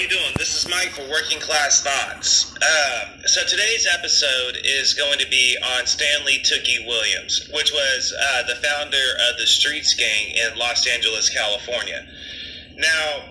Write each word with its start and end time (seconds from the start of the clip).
you 0.00 0.08
doing? 0.08 0.32
This 0.38 0.56
is 0.56 0.66
Mike 0.70 0.88
for 0.96 1.02
Working 1.10 1.40
Class 1.40 1.82
Thoughts. 1.82 2.56
Um, 2.56 3.20
so 3.26 3.44
today's 3.44 3.86
episode 3.86 4.56
is 4.64 4.94
going 4.94 5.18
to 5.18 5.28
be 5.28 5.58
on 5.76 5.84
Stanley 5.84 6.38
Tookie 6.38 6.86
Williams, 6.86 7.50
which 7.52 7.70
was 7.70 8.14
uh, 8.18 8.44
the 8.48 8.54
founder 8.54 9.06
of 9.28 9.36
the 9.38 9.46
Streets 9.46 9.92
Gang 9.92 10.30
in 10.30 10.58
Los 10.58 10.86
Angeles, 10.86 11.28
California. 11.28 12.06
Now, 12.76 13.24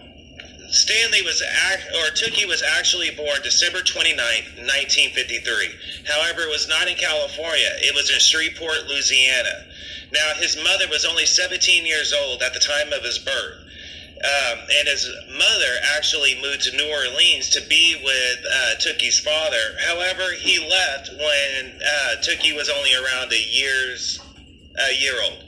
Stanley 0.70 1.24
was 1.24 1.42
act, 1.42 1.88
or 1.96 2.14
Tookie 2.14 2.48
was 2.48 2.62
actually 2.62 3.10
born 3.18 3.42
December 3.42 3.80
29th, 3.80 4.62
1953. 4.62 5.74
However, 6.06 6.42
it 6.42 6.50
was 6.50 6.70
not 6.70 6.88
in 6.88 6.98
California. 6.98 7.72
It 7.82 7.96
was 7.96 8.12
in 8.12 8.20
Shreveport, 8.20 8.86
Louisiana. 8.88 9.66
Now, 10.14 10.34
his 10.36 10.56
mother 10.64 10.86
was 10.92 11.04
only 11.04 11.26
17 11.26 11.88
years 11.88 12.14
old 12.14 12.44
at 12.44 12.54
the 12.54 12.60
time 12.60 12.94
of 12.94 13.04
his 13.04 13.18
birth. 13.18 13.69
Um, 14.20 14.60
and 14.80 14.88
his 14.88 15.10
mother 15.32 15.74
actually 15.96 16.36
moved 16.42 16.64
to 16.64 16.76
New 16.76 16.92
Orleans 16.92 17.50
to 17.52 17.62
be 17.70 17.96
with 18.04 18.40
uh, 18.46 18.76
Tookie's 18.76 19.20
father. 19.20 19.80
However, 19.80 20.34
he 20.38 20.60
left 20.60 21.10
when 21.12 21.80
uh, 21.82 22.16
Tookie 22.22 22.54
was 22.54 22.70
only 22.70 22.94
around 22.96 23.32
a 23.32 23.40
year's 23.40 24.20
a 24.78 24.94
year 25.00 25.16
old. 25.24 25.44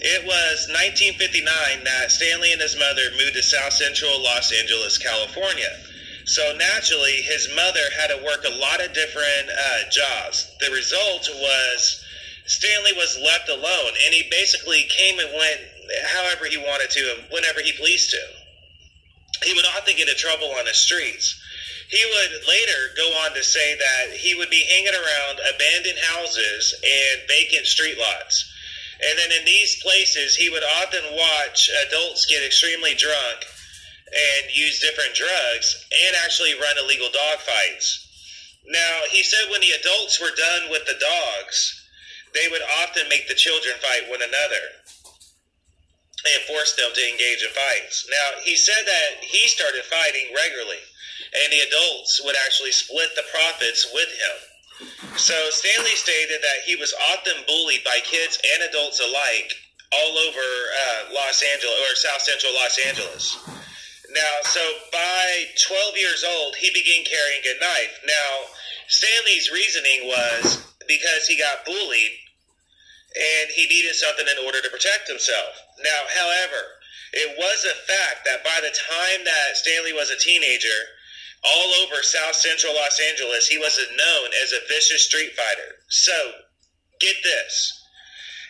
It 0.00 0.26
was 0.26 0.68
1959 0.68 1.84
that 1.84 2.10
Stanley 2.10 2.52
and 2.52 2.60
his 2.60 2.76
mother 2.76 3.02
moved 3.16 3.34
to 3.34 3.42
South 3.42 3.72
Central 3.72 4.22
Los 4.22 4.52
Angeles, 4.52 4.98
California. 4.98 5.70
So 6.26 6.54
naturally, 6.56 7.22
his 7.22 7.48
mother 7.54 7.84
had 7.98 8.08
to 8.08 8.24
work 8.24 8.44
a 8.44 8.58
lot 8.58 8.84
of 8.84 8.92
different 8.92 9.48
uh, 9.48 9.90
jobs. 9.90 10.50
The 10.58 10.70
result 10.72 11.28
was 11.32 12.04
Stanley 12.46 12.92
was 12.96 13.18
left 13.22 13.48
alone, 13.48 13.92
and 14.04 14.14
he 14.14 14.28
basically 14.30 14.84
came 14.90 15.18
and 15.18 15.30
went 15.32 15.60
however 16.06 16.46
he 16.46 16.58
wanted 16.58 16.90
to 16.90 17.14
and 17.16 17.24
whenever 17.30 17.60
he 17.60 17.72
pleased 17.72 18.10
to. 18.10 18.22
He 19.42 19.54
would 19.54 19.66
often 19.76 19.96
get 19.96 20.08
in 20.08 20.16
trouble 20.16 20.50
on 20.58 20.64
the 20.64 20.74
streets. 20.74 21.40
He 21.88 22.04
would 22.04 22.48
later 22.48 22.94
go 22.96 23.06
on 23.24 23.34
to 23.34 23.42
say 23.42 23.76
that 23.76 24.16
he 24.16 24.34
would 24.34 24.50
be 24.50 24.64
hanging 24.64 24.94
around 24.94 25.40
abandoned 25.54 25.98
houses 25.98 26.74
and 26.82 27.28
vacant 27.28 27.66
street 27.66 27.98
lots. 27.98 28.50
And 29.02 29.18
then 29.18 29.32
in 29.38 29.44
these 29.44 29.82
places, 29.82 30.36
he 30.36 30.48
would 30.48 30.62
often 30.80 31.04
watch 31.12 31.68
adults 31.86 32.26
get 32.26 32.44
extremely 32.44 32.94
drunk 32.94 33.44
and 34.06 34.56
use 34.56 34.80
different 34.80 35.14
drugs 35.14 35.84
and 36.06 36.16
actually 36.24 36.54
run 36.54 36.78
illegal 36.78 37.10
dog 37.10 37.38
fights. 37.40 38.00
Now, 38.66 39.00
he 39.10 39.22
said 39.22 39.50
when 39.50 39.60
the 39.60 39.76
adults 39.78 40.20
were 40.20 40.34
done 40.34 40.70
with 40.70 40.86
the 40.86 40.98
dogs, 40.98 41.82
they 42.32 42.48
would 42.48 42.62
often 42.82 43.08
make 43.08 43.28
the 43.28 43.34
children 43.34 43.74
fight 43.82 44.08
one 44.08 44.22
another 44.22 44.62
and 46.24 46.48
forced 46.48 46.76
them 46.76 46.88
to 46.94 47.10
engage 47.10 47.44
in 47.44 47.52
fights. 47.52 48.08
Now, 48.08 48.40
he 48.42 48.56
said 48.56 48.80
that 48.86 49.20
he 49.20 49.48
started 49.48 49.84
fighting 49.84 50.32
regularly, 50.32 50.80
and 51.44 51.52
the 51.52 51.64
adults 51.68 52.20
would 52.24 52.36
actually 52.46 52.72
split 52.72 53.12
the 53.14 53.28
profits 53.28 53.86
with 53.92 54.08
him. 54.08 54.36
So, 55.16 55.36
Stanley 55.50 55.94
stated 55.94 56.40
that 56.40 56.64
he 56.66 56.76
was 56.76 56.94
often 57.12 57.44
bullied 57.46 57.84
by 57.84 58.00
kids 58.02 58.40
and 58.40 58.68
adults 58.68 59.00
alike 59.00 59.52
all 59.92 60.18
over 60.18 60.40
uh, 60.40 61.14
Los 61.14 61.42
Angeles 61.42 61.76
or 61.78 61.94
South 61.94 62.22
Central 62.22 62.54
Los 62.54 62.78
Angeles. 62.88 63.36
Now, 64.10 64.34
so 64.44 64.60
by 64.92 65.46
12 65.66 65.96
years 65.96 66.24
old, 66.24 66.56
he 66.56 66.70
began 66.70 67.04
carrying 67.04 67.42
a 67.46 67.60
knife. 67.60 67.94
Now, 68.06 68.32
Stanley's 68.88 69.50
reasoning 69.50 70.06
was 70.06 70.62
because 70.86 71.26
he 71.26 71.38
got 71.38 71.64
bullied 71.64 72.12
and 73.14 73.50
he 73.50 73.66
needed 73.66 73.94
something 73.94 74.26
in 74.26 74.44
order 74.44 74.60
to 74.60 74.70
protect 74.70 75.08
himself. 75.08 75.63
Now, 75.82 76.00
however, 76.14 76.62
it 77.12 77.38
was 77.38 77.64
a 77.64 77.78
fact 77.86 78.24
that 78.26 78.44
by 78.44 78.60
the 78.62 78.74
time 78.74 79.24
that 79.24 79.56
Stanley 79.56 79.92
was 79.92 80.10
a 80.10 80.18
teenager, 80.18 80.80
all 81.44 81.70
over 81.84 82.02
South 82.02 82.34
Central 82.34 82.74
Los 82.74 82.98
Angeles, 83.00 83.46
he 83.46 83.58
was 83.58 83.78
known 83.96 84.30
as 84.42 84.52
a 84.52 84.66
vicious 84.68 85.04
street 85.04 85.32
fighter. 85.36 85.76
So, 85.88 86.16
get 87.00 87.16
this. 87.22 87.80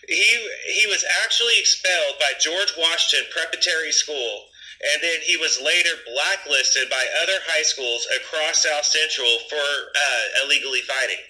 He, 0.08 0.48
he 0.80 0.86
was 0.86 1.04
actually 1.24 1.58
expelled 1.58 2.16
by 2.20 2.38
George 2.40 2.72
Washington 2.78 3.28
Preparatory 3.32 3.92
School, 3.92 4.46
and 4.92 5.02
then 5.02 5.20
he 5.22 5.36
was 5.36 5.60
later 5.60 5.96
blacklisted 6.04 6.90
by 6.90 7.04
other 7.22 7.40
high 7.48 7.62
schools 7.62 8.06
across 8.20 8.62
South 8.62 8.84
Central 8.84 9.38
for 9.48 9.56
uh, 9.56 10.44
illegally 10.44 10.82
fighting. 10.82 11.24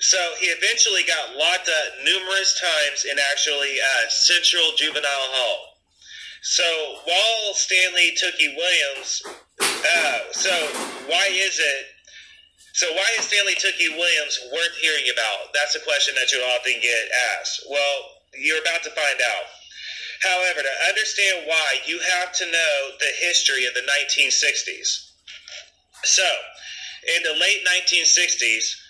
So 0.00 0.16
he 0.40 0.46
eventually 0.46 1.04
got 1.04 1.36
locked 1.36 1.68
up 1.68 1.88
numerous 2.04 2.56
times 2.56 3.04
in 3.04 3.20
actually 3.30 3.76
uh, 3.76 4.08
Central 4.08 4.72
Juvenile 4.76 5.28
Hall. 5.36 5.76
So 6.40 6.64
while 7.04 7.52
Stanley 7.52 8.16
Tookie 8.16 8.56
Williams, 8.56 9.22
uh, 9.60 10.20
so 10.32 10.50
why 11.04 11.28
is 11.28 11.60
it? 11.60 11.84
So 12.72 12.88
why 12.96 13.04
is 13.18 13.28
Stanley 13.28 13.52
Tookie 13.60 13.92
Williams 13.92 14.40
worth 14.48 14.76
hearing 14.80 15.12
about? 15.12 15.52
That's 15.52 15.76
a 15.76 15.84
question 15.84 16.14
that 16.16 16.32
you'll 16.32 16.48
often 16.56 16.80
get 16.80 17.04
asked. 17.36 17.68
Well, 17.68 18.24
you're 18.40 18.62
about 18.62 18.82
to 18.84 18.90
find 18.96 19.20
out. 19.20 19.46
However, 20.24 20.60
to 20.64 20.74
understand 20.88 21.44
why, 21.44 21.76
you 21.84 22.00
have 22.16 22.32
to 22.40 22.44
know 22.48 22.76
the 23.00 23.12
history 23.20 23.66
of 23.66 23.74
the 23.74 23.84
1960s. 23.84 25.12
So, 26.04 26.24
in 27.16 27.22
the 27.22 27.36
late 27.36 27.64
1960s, 27.68 28.80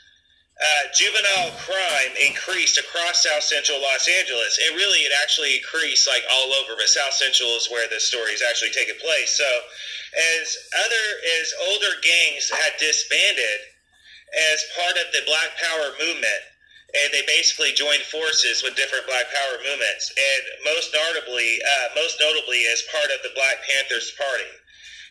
uh, 0.60 0.84
juvenile 0.92 1.56
crime 1.64 2.12
increased 2.20 2.76
across 2.76 3.24
South 3.24 3.42
Central 3.42 3.80
Los 3.80 4.04
Angeles. 4.04 4.60
And 4.60 4.76
really, 4.76 5.08
it 5.08 5.12
actually 5.24 5.56
increased 5.56 6.04
like 6.04 6.22
all 6.28 6.52
over, 6.60 6.76
but 6.76 6.88
South 6.88 7.16
Central 7.16 7.56
is 7.56 7.72
where 7.72 7.88
this 7.88 8.04
story 8.04 8.36
is 8.36 8.44
actually 8.44 8.76
taking 8.76 9.00
place. 9.00 9.32
So, 9.32 9.48
as 10.38 10.46
other 10.84 11.06
as 11.40 11.54
older 11.72 11.96
gangs 12.04 12.50
had 12.50 12.76
disbanded 12.76 13.60
as 14.52 14.68
part 14.76 15.00
of 15.00 15.08
the 15.16 15.24
Black 15.24 15.56
Power 15.56 15.96
movement, 15.96 16.42
and 16.92 17.08
they 17.14 17.22
basically 17.24 17.72
joined 17.72 18.02
forces 18.10 18.60
with 18.60 18.76
different 18.76 19.06
Black 19.06 19.32
Power 19.32 19.56
movements, 19.64 20.12
and 20.12 20.42
most 20.66 20.92
notably, 20.92 21.56
uh, 21.62 21.88
most 21.96 22.20
notably 22.20 22.68
as 22.68 22.84
part 22.92 23.08
of 23.08 23.22
the 23.24 23.32
Black 23.32 23.64
Panthers 23.64 24.12
Party. 24.18 24.59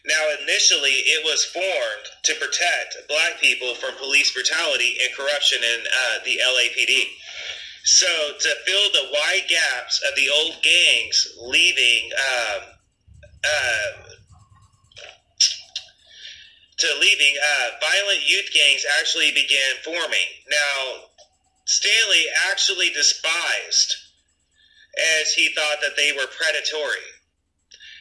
Now, 0.09 0.25
initially, 0.42 1.06
it 1.06 1.24
was 1.24 1.46
formed 1.46 2.06
to 2.24 2.34
protect 2.34 3.08
black 3.08 3.40
people 3.40 3.75
from 3.75 3.94
police 3.97 4.34
brutality 4.34 4.97
and 5.03 5.16
corruption 5.16 5.59
in 5.62 5.81
uh, 5.86 6.25
the 6.25 6.40
LAPD. 6.42 7.06
So, 7.84 8.08
to 8.40 8.50
fill 8.66 8.92
the 8.92 9.09
wide 9.14 9.46
gaps 9.48 10.02
of 10.09 10.16
the 10.16 10.30
old 10.30 10.56
gangs 10.64 11.28
leaving, 11.40 12.09
um, 12.18 12.62
uh, 13.46 14.09
to 16.78 16.88
leaving, 17.00 17.36
uh, 17.38 17.69
violent 17.80 18.28
youth 18.28 18.50
gangs 18.52 18.86
actually 19.00 19.31
began 19.31 19.78
forming. 19.84 20.30
Now, 20.50 21.06
Stanley 21.66 22.25
actually 22.50 22.90
despised, 22.90 23.96
as 25.22 25.34
he 25.34 25.53
thought 25.53 25.81
that 25.81 25.96
they 25.96 26.12
were 26.14 26.25
predatory. 26.25 27.19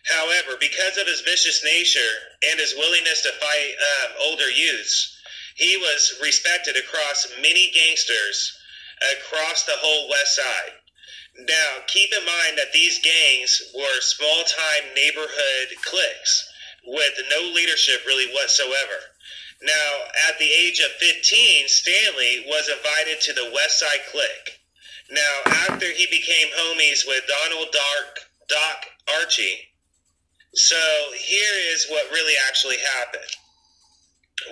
However, 0.09 0.57
because 0.59 0.97
of 0.97 1.07
his 1.07 1.21
vicious 1.21 1.63
nature 1.63 2.15
and 2.51 2.59
his 2.59 2.75
willingness 2.75 3.23
to 3.23 3.33
fight 3.33 3.75
um, 3.77 4.13
older 4.21 4.51
youths, 4.51 5.19
he 5.55 5.77
was 5.77 6.19
respected 6.23 6.77
across 6.77 7.29
many 7.43 7.71
gangsters 7.71 8.59
across 9.13 9.65
the 9.65 9.77
whole 9.77 10.09
West 10.09 10.37
Side. 10.37 10.73
Now, 11.47 11.83
keep 11.87 12.13
in 12.13 12.25
mind 12.25 12.59
that 12.59 12.73
these 12.73 13.01
gangs 13.01 13.63
were 13.75 14.01
small 14.01 14.45
time 14.45 14.95
neighborhood 14.95 15.69
cliques 15.85 16.49
with 16.85 17.15
no 17.31 17.43
leadership 17.55 18.03
really 18.07 18.33
whatsoever. 18.33 18.99
Now, 19.63 20.05
at 20.29 20.39
the 20.39 20.51
age 20.51 20.81
of 20.81 20.91
15, 20.93 21.69
Stanley 21.69 22.45
was 22.47 22.69
invited 22.69 23.21
to 23.21 23.33
the 23.35 23.51
West 23.55 23.79
Side 23.81 24.07
clique. 24.11 24.59
Now, 25.11 25.53
after 25.69 25.87
he 25.87 26.07
became 26.11 26.49
homies 26.57 27.07
with 27.07 27.25
Donald 27.27 27.69
Dark, 27.73 28.21
Doc 28.49 28.87
Archie, 29.21 29.68
so 30.59 30.77
here 31.15 31.57
is 31.71 31.87
what 31.89 32.11
really 32.11 32.35
actually 32.49 32.79
happened. 32.99 33.31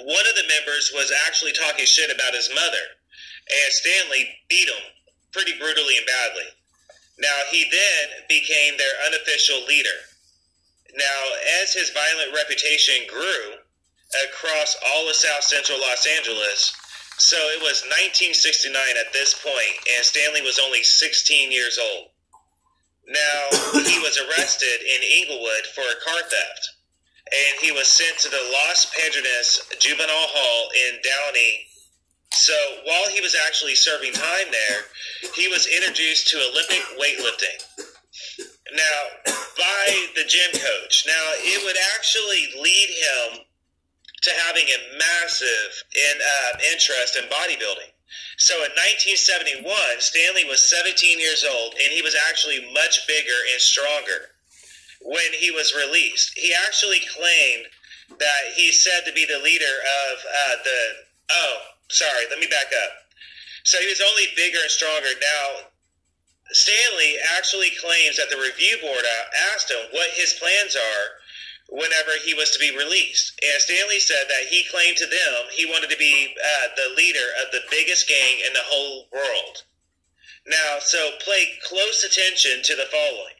One 0.06 0.26
of 0.26 0.36
the 0.38 0.46
members 0.46 0.92
was 0.94 1.12
actually 1.26 1.52
talking 1.52 1.84
shit 1.84 2.14
about 2.14 2.34
his 2.34 2.50
mother, 2.54 2.84
and 3.50 3.72
Stanley 3.72 4.30
beat 4.48 4.68
him 4.68 4.82
pretty 5.32 5.58
brutally 5.58 5.96
and 5.98 6.06
badly. 6.06 6.48
Now, 7.18 7.36
he 7.50 7.64
then 7.70 8.26
became 8.28 8.76
their 8.76 9.06
unofficial 9.06 9.64
leader. 9.66 9.98
Now, 10.94 11.22
as 11.62 11.74
his 11.74 11.90
violent 11.90 12.34
reputation 12.34 13.06
grew 13.08 13.58
across 14.30 14.76
all 14.94 15.08
of 15.08 15.16
South 15.16 15.42
Central 15.42 15.80
Los 15.80 16.06
Angeles, 16.06 16.72
so 17.18 17.36
it 17.36 17.60
was 17.60 17.82
1969 17.88 18.72
at 19.00 19.12
this 19.12 19.34
point, 19.42 19.76
and 19.96 20.04
Stanley 20.04 20.42
was 20.42 20.58
only 20.58 20.82
16 20.82 21.50
years 21.50 21.78
old. 21.78 22.10
Now, 23.08 23.82
he 23.86 23.98
was 24.00 24.18
arrested 24.18 24.82
in 24.82 25.22
Inglewood 25.22 25.66
for 25.74 25.82
a 25.82 26.00
car 26.02 26.20
theft, 26.28 26.70
and 27.30 27.60
he 27.62 27.72
was 27.72 27.86
sent 27.86 28.18
to 28.18 28.28
the 28.28 28.50
Los 28.52 28.90
Padrinos 28.90 29.78
Juvenile 29.78 30.10
Hall 30.10 30.68
in 30.74 30.98
Downey. 31.02 31.66
So 32.32 32.54
while 32.84 33.08
he 33.08 33.20
was 33.20 33.36
actually 33.46 33.76
serving 33.76 34.12
time 34.12 34.50
there, 34.50 34.80
he 35.34 35.48
was 35.48 35.66
introduced 35.66 36.28
to 36.28 36.50
Olympic 36.50 36.82
weightlifting. 36.98 37.86
Now, 38.74 39.32
by 39.56 40.06
the 40.14 40.24
gym 40.24 40.52
coach. 40.52 41.04
Now, 41.06 41.26
it 41.38 41.64
would 41.64 41.76
actually 41.96 42.48
lead 42.60 42.88
him 42.90 43.46
to 44.22 44.30
having 44.46 44.66
a 44.66 44.98
massive 44.98 45.70
in, 45.94 46.16
uh, 46.20 46.58
interest 46.72 47.16
in 47.16 47.24
bodybuilding. 47.24 47.95
So 48.38 48.54
in 48.64 48.70
1971, 48.76 49.64
Stanley 49.98 50.44
was 50.44 50.62
17 50.62 51.18
years 51.18 51.44
old, 51.44 51.74
and 51.74 51.92
he 51.92 52.02
was 52.02 52.16
actually 52.28 52.68
much 52.72 53.06
bigger 53.06 53.38
and 53.52 53.60
stronger 53.60 54.36
when 55.02 55.32
he 55.32 55.50
was 55.50 55.74
released. 55.74 56.36
He 56.36 56.54
actually 56.54 57.00
claimed 57.10 57.66
that 58.18 58.54
he's 58.54 58.82
said 58.82 59.04
to 59.06 59.12
be 59.12 59.26
the 59.26 59.42
leader 59.42 59.76
of 60.04 60.14
uh, 60.24 60.56
the. 60.62 60.80
Oh, 61.30 61.56
sorry. 61.88 62.24
Let 62.30 62.38
me 62.38 62.46
back 62.46 62.70
up. 62.84 62.92
So 63.64 63.78
he 63.78 63.88
was 63.88 64.00
only 64.00 64.30
bigger 64.36 64.58
and 64.62 64.70
stronger. 64.70 65.10
Now, 65.18 65.66
Stanley 66.52 67.16
actually 67.36 67.70
claims 67.82 68.16
that 68.16 68.30
the 68.30 68.38
review 68.38 68.78
board 68.80 69.04
asked 69.52 69.70
him 69.70 69.82
what 69.90 70.10
his 70.14 70.34
plans 70.34 70.76
are 70.76 71.06
whenever 71.68 72.12
he 72.24 72.34
was 72.34 72.50
to 72.52 72.58
be 72.58 72.76
released. 72.76 73.38
And 73.42 73.60
Stanley 73.60 74.00
said 74.00 74.26
that 74.28 74.48
he 74.48 74.64
claimed 74.70 74.96
to 74.98 75.06
them 75.06 75.50
he 75.50 75.66
wanted 75.66 75.90
to 75.90 75.98
be 75.98 76.34
uh, 76.34 76.68
the 76.76 76.94
leader 76.96 77.28
of 77.42 77.50
the 77.52 77.66
biggest 77.70 78.08
gang 78.08 78.38
in 78.46 78.52
the 78.52 78.64
whole 78.64 79.08
world. 79.12 79.64
Now, 80.46 80.78
so 80.78 81.10
play 81.20 81.58
close 81.64 82.04
attention 82.04 82.62
to 82.62 82.76
the 82.76 82.86
following. 82.90 83.34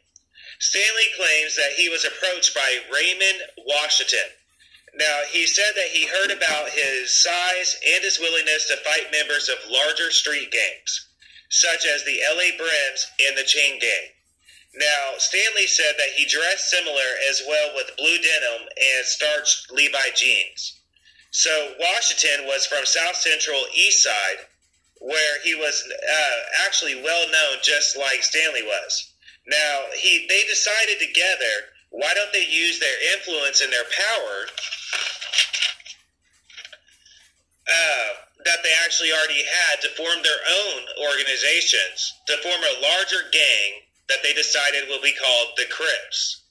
Stanley 0.59 1.07
claims 1.15 1.55
that 1.55 1.73
he 1.77 1.87
was 1.87 2.03
approached 2.03 2.53
by 2.53 2.79
Raymond 2.91 3.43
Washington. 3.65 4.27
Now, 4.95 5.21
he 5.29 5.45
said 5.45 5.73
that 5.75 5.89
he 5.89 6.07
heard 6.07 6.31
about 6.31 6.69
his 6.69 7.21
size 7.21 7.77
and 7.85 8.03
his 8.03 8.19
willingness 8.19 8.67
to 8.67 8.77
fight 8.77 9.11
members 9.11 9.47
of 9.47 9.69
larger 9.69 10.11
street 10.11 10.51
gangs, 10.51 11.07
such 11.49 11.85
as 11.85 12.03
the 12.03 12.19
LA 12.33 12.57
Brims 12.57 13.07
and 13.27 13.37
the 13.37 13.43
Chain 13.43 13.79
Gang. 13.79 14.09
Now, 14.77 15.17
Stanley 15.17 15.65
said 15.65 15.95
that 15.97 16.13
he 16.15 16.25
dressed 16.25 16.69
similar 16.69 17.09
as 17.31 17.41
well 17.47 17.73
with 17.73 17.97
blue 17.97 18.17
denim 18.17 18.61
and 18.61 19.05
starched 19.05 19.71
Levi 19.71 20.13
jeans. 20.13 20.81
So, 21.31 21.73
Washington 21.79 22.45
was 22.45 22.67
from 22.67 22.85
South 22.85 23.15
Central 23.15 23.59
East 23.73 24.03
Side, 24.03 24.45
where 25.01 25.41
he 25.43 25.55
was 25.55 25.81
uh, 25.81 26.39
actually 26.65 27.01
well 27.01 27.27
known 27.31 27.57
just 27.63 27.97
like 27.97 28.21
Stanley 28.21 28.61
was. 28.61 29.13
Now, 29.47 29.85
he 29.95 30.27
they 30.29 30.43
decided 30.43 30.99
together, 30.99 31.73
why 31.89 32.13
don't 32.13 32.33
they 32.33 32.45
use 32.45 32.79
their 32.79 33.15
influence 33.17 33.61
and 33.61 33.73
their 33.73 33.85
power 33.85 34.37
uh, 37.65 38.09
that 38.45 38.61
they 38.61 38.73
actually 38.85 39.11
already 39.11 39.41
had 39.41 39.81
to 39.81 39.89
form 39.97 40.21
their 40.21 40.41
own 40.53 40.81
organizations, 41.09 42.13
to 42.27 42.37
form 42.43 42.61
a 42.61 42.81
larger 42.81 43.25
gang 43.31 43.86
that 44.09 44.23
they 44.23 44.33
decided 44.33 44.87
will 44.87 45.01
be 45.01 45.13
called 45.13 45.49
the 45.57 45.65
Crips, 45.69 46.43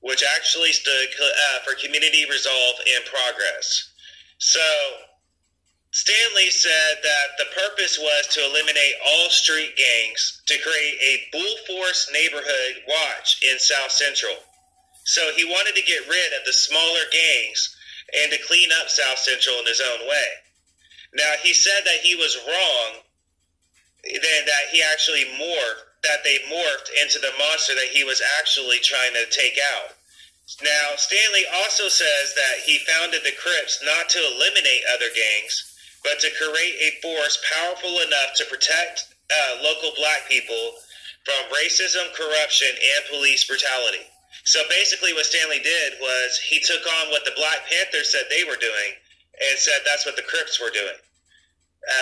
which 0.00 0.24
actually 0.36 0.72
stood 0.72 1.08
uh, 1.20 1.58
for 1.64 1.74
Community 1.74 2.26
Resolve 2.28 2.76
and 2.96 3.04
Progress. 3.04 3.90
So, 4.38 4.60
Stanley 5.92 6.50
said 6.50 7.02
that 7.02 7.28
the 7.36 7.50
purpose 7.52 7.98
was 7.98 8.26
to 8.28 8.44
eliminate 8.46 8.94
all 9.06 9.28
street 9.28 9.74
gangs 9.76 10.40
to 10.46 10.58
create 10.58 10.98
a 11.02 11.26
bull 11.32 11.56
force 11.66 12.08
neighborhood 12.12 12.82
watch 12.86 13.40
in 13.42 13.58
South 13.58 13.90
Central. 13.90 14.36
So 15.04 15.32
he 15.34 15.44
wanted 15.44 15.74
to 15.74 15.82
get 15.82 16.08
rid 16.08 16.32
of 16.38 16.46
the 16.46 16.52
smaller 16.52 17.02
gangs 17.10 17.76
and 18.22 18.30
to 18.30 18.38
clean 18.46 18.70
up 18.80 18.88
South 18.88 19.18
Central 19.18 19.58
in 19.58 19.66
his 19.66 19.80
own 19.80 20.06
way. 20.08 20.30
Now 21.14 21.32
he 21.42 21.52
said 21.52 21.82
that 21.84 22.00
he 22.02 22.14
was 22.14 22.38
wrong, 22.46 23.02
then 24.04 24.46
that 24.46 24.70
he 24.70 24.82
actually 24.82 25.24
morphed, 25.34 25.89
that 26.02 26.24
they 26.24 26.38
morphed 26.48 26.88
into 27.02 27.18
the 27.18 27.32
monster 27.38 27.74
that 27.74 27.92
he 27.92 28.04
was 28.04 28.22
actually 28.40 28.78
trying 28.80 29.12
to 29.14 29.28
take 29.30 29.58
out. 29.76 29.96
Now 30.62 30.96
Stanley 30.96 31.44
also 31.62 31.88
says 31.88 32.34
that 32.34 32.64
he 32.64 32.82
founded 32.82 33.22
the 33.22 33.36
Crips 33.38 33.78
not 33.84 34.08
to 34.10 34.18
eliminate 34.18 34.82
other 34.94 35.12
gangs, 35.14 35.70
but 36.02 36.18
to 36.20 36.34
create 36.34 36.76
a 36.80 37.00
force 37.00 37.38
powerful 37.54 38.00
enough 38.00 38.34
to 38.36 38.50
protect 38.50 39.14
uh, 39.30 39.62
local 39.62 39.92
black 39.96 40.26
people 40.28 40.74
from 41.24 41.52
racism, 41.52 42.12
corruption, 42.14 42.72
and 42.72 43.10
police 43.10 43.44
brutality. 43.46 44.08
So 44.44 44.62
basically, 44.68 45.12
what 45.12 45.26
Stanley 45.26 45.60
did 45.60 46.00
was 46.00 46.40
he 46.40 46.60
took 46.60 46.80
on 46.80 47.10
what 47.10 47.24
the 47.24 47.36
Black 47.36 47.60
Panthers 47.68 48.10
said 48.10 48.24
they 48.28 48.44
were 48.44 48.56
doing 48.56 48.90
and 49.36 49.58
said 49.58 49.84
that's 49.84 50.06
what 50.06 50.16
the 50.16 50.26
Crips 50.26 50.58
were 50.58 50.72
doing. 50.72 50.96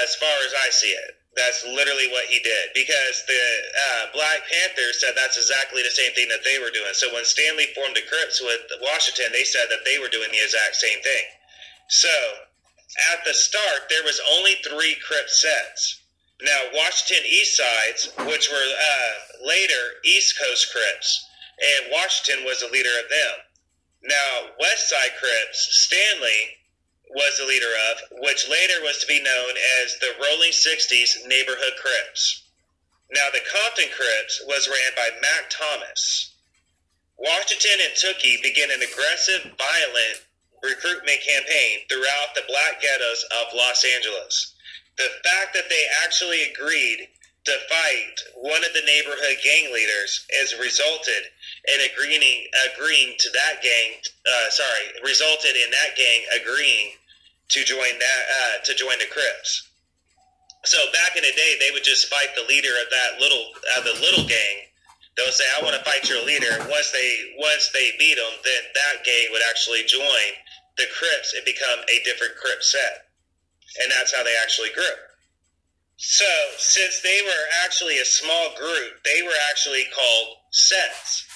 As 0.02 0.14
far 0.14 0.36
as 0.46 0.54
I 0.64 0.70
see 0.70 0.94
it, 0.94 1.17
that's 1.38 1.62
literally 1.62 2.10
what 2.10 2.26
he 2.26 2.42
did 2.42 2.74
because 2.74 3.22
the 3.30 3.38
uh, 3.38 4.10
Black 4.12 4.42
Panthers 4.50 4.98
said 4.98 5.14
that's 5.14 5.38
exactly 5.38 5.86
the 5.86 5.94
same 5.94 6.10
thing 6.18 6.26
that 6.28 6.42
they 6.42 6.58
were 6.58 6.74
doing. 6.74 6.90
So 6.92 7.14
when 7.14 7.24
Stanley 7.24 7.70
formed 7.78 7.94
the 7.94 8.02
Crips 8.10 8.42
with 8.42 8.66
Washington, 8.82 9.30
they 9.30 9.46
said 9.46 9.70
that 9.70 9.86
they 9.86 10.02
were 10.02 10.10
doing 10.10 10.28
the 10.34 10.42
exact 10.42 10.74
same 10.74 10.98
thing. 11.06 11.24
So 11.88 12.10
at 13.14 13.22
the 13.24 13.32
start, 13.32 13.86
there 13.88 14.02
was 14.02 14.20
only 14.34 14.58
three 14.66 14.98
Crip 15.06 15.30
sets. 15.30 16.02
Now, 16.42 16.70
Washington 16.74 17.26
East 17.26 17.56
Sides, 17.56 18.10
which 18.26 18.50
were 18.50 18.70
uh, 18.74 19.46
later 19.46 19.82
East 20.04 20.38
Coast 20.38 20.70
Crips, 20.70 21.26
and 21.58 21.92
Washington 21.92 22.44
was 22.44 22.60
the 22.60 22.70
leader 22.70 22.94
of 23.02 23.10
them. 23.10 23.34
Now, 24.04 24.54
West 24.60 24.90
Side 24.90 25.18
Crips, 25.18 25.86
Stanley 25.86 26.57
was 27.10 27.38
the 27.38 27.46
leader 27.46 27.72
of, 27.90 28.20
which 28.20 28.48
later 28.48 28.82
was 28.82 28.98
to 28.98 29.06
be 29.06 29.22
known 29.22 29.54
as 29.82 29.98
the 29.98 30.12
Rolling 30.20 30.52
60s 30.52 31.26
Neighborhood 31.26 31.74
Crips. 31.80 32.44
Now, 33.10 33.28
the 33.32 33.40
Compton 33.48 33.88
Crips 33.94 34.42
was 34.46 34.68
ran 34.68 34.92
by 34.94 35.08
Mac 35.20 35.48
Thomas. 35.48 36.34
Washington 37.16 37.80
and 37.82 37.94
Tookie 37.94 38.42
began 38.42 38.70
an 38.70 38.82
aggressive, 38.82 39.42
violent 39.56 40.22
recruitment 40.62 41.20
campaign 41.22 41.80
throughout 41.88 42.34
the 42.34 42.46
black 42.46 42.80
ghettos 42.80 43.24
of 43.40 43.54
Los 43.54 43.84
Angeles. 43.84 44.54
The 44.96 45.08
fact 45.24 45.54
that 45.54 45.68
they 45.70 45.84
actually 46.04 46.42
agreed 46.52 47.08
to 47.48 47.58
fight 47.68 48.16
one 48.36 48.62
of 48.64 48.72
the 48.72 48.84
neighborhood 48.84 49.40
gang 49.42 49.72
leaders 49.72 50.26
has 50.40 50.54
resulted 50.60 51.24
in 51.72 51.78
agreeing 51.88 52.46
agreeing 52.72 53.16
to 53.18 53.28
that 53.32 53.62
gang. 53.62 53.98
Uh, 54.24 54.50
sorry, 54.50 54.84
resulted 55.04 55.56
in 55.56 55.70
that 55.72 55.96
gang 55.96 56.20
agreeing 56.40 56.92
to 57.48 57.64
join 57.64 57.96
that 57.98 58.22
uh, 58.28 58.56
to 58.64 58.74
join 58.74 58.98
the 58.98 59.08
Crips. 59.10 59.68
So 60.64 60.78
back 60.92 61.16
in 61.16 61.22
the 61.22 61.32
day, 61.32 61.56
they 61.60 61.70
would 61.72 61.84
just 61.84 62.12
fight 62.12 62.34
the 62.36 62.44
leader 62.48 62.72
of 62.84 62.90
that 62.90 63.20
little 63.20 63.44
uh, 63.76 63.82
the 63.82 63.96
little 64.00 64.28
gang 64.28 64.68
they'll 65.18 65.34
say, 65.34 65.44
"I 65.58 65.62
want 65.62 65.74
to 65.74 65.84
fight 65.84 66.08
your 66.08 66.24
leader." 66.24 66.52
Once 66.70 66.92
they 66.92 67.34
once 67.36 67.70
they 67.74 67.92
beat 67.98 68.16
them, 68.16 68.32
then 68.44 68.62
that 68.74 69.04
gang 69.04 69.28
would 69.32 69.42
actually 69.50 69.82
join 69.84 70.28
the 70.78 70.86
Crips 70.94 71.34
and 71.34 71.44
become 71.44 71.80
a 71.90 72.04
different 72.04 72.36
Crip 72.36 72.62
set, 72.62 73.10
and 73.82 73.90
that's 73.90 74.14
how 74.14 74.22
they 74.22 74.36
actually 74.40 74.70
grew. 74.70 75.07
So, 75.98 76.30
since 76.58 77.02
they 77.02 77.22
were 77.26 77.46
actually 77.64 77.98
a 77.98 78.04
small 78.04 78.54
group, 78.54 79.02
they 79.04 79.20
were 79.22 79.34
actually 79.50 79.84
called 79.90 80.36
sets. 80.52 81.26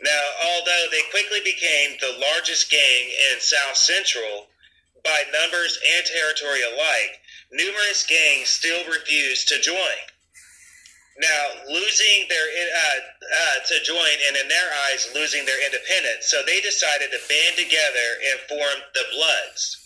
Now, 0.00 0.24
although 0.54 0.86
they 0.92 1.02
quickly 1.10 1.40
became 1.42 1.98
the 1.98 2.18
largest 2.22 2.70
gang 2.70 3.10
in 3.32 3.40
South 3.40 3.76
Central 3.76 4.46
by 5.02 5.24
numbers 5.32 5.80
and 5.82 6.06
territory 6.06 6.62
alike, 6.62 7.20
numerous 7.50 8.06
gangs 8.06 8.48
still 8.48 8.86
refused 8.86 9.48
to 9.48 9.60
join. 9.60 9.98
Now, 11.18 11.46
losing 11.66 12.26
their 12.28 12.46
uh, 12.46 13.00
uh, 13.34 13.58
to 13.66 13.82
join, 13.82 14.14
and 14.28 14.36
in 14.36 14.46
their 14.46 14.70
eyes, 14.90 15.10
losing 15.14 15.44
their 15.44 15.64
independence, 15.64 16.26
so 16.26 16.42
they 16.46 16.60
decided 16.60 17.10
to 17.10 17.28
band 17.28 17.56
together 17.56 18.08
and 18.30 18.40
form 18.46 18.78
the 18.94 19.04
Bloods. 19.10 19.78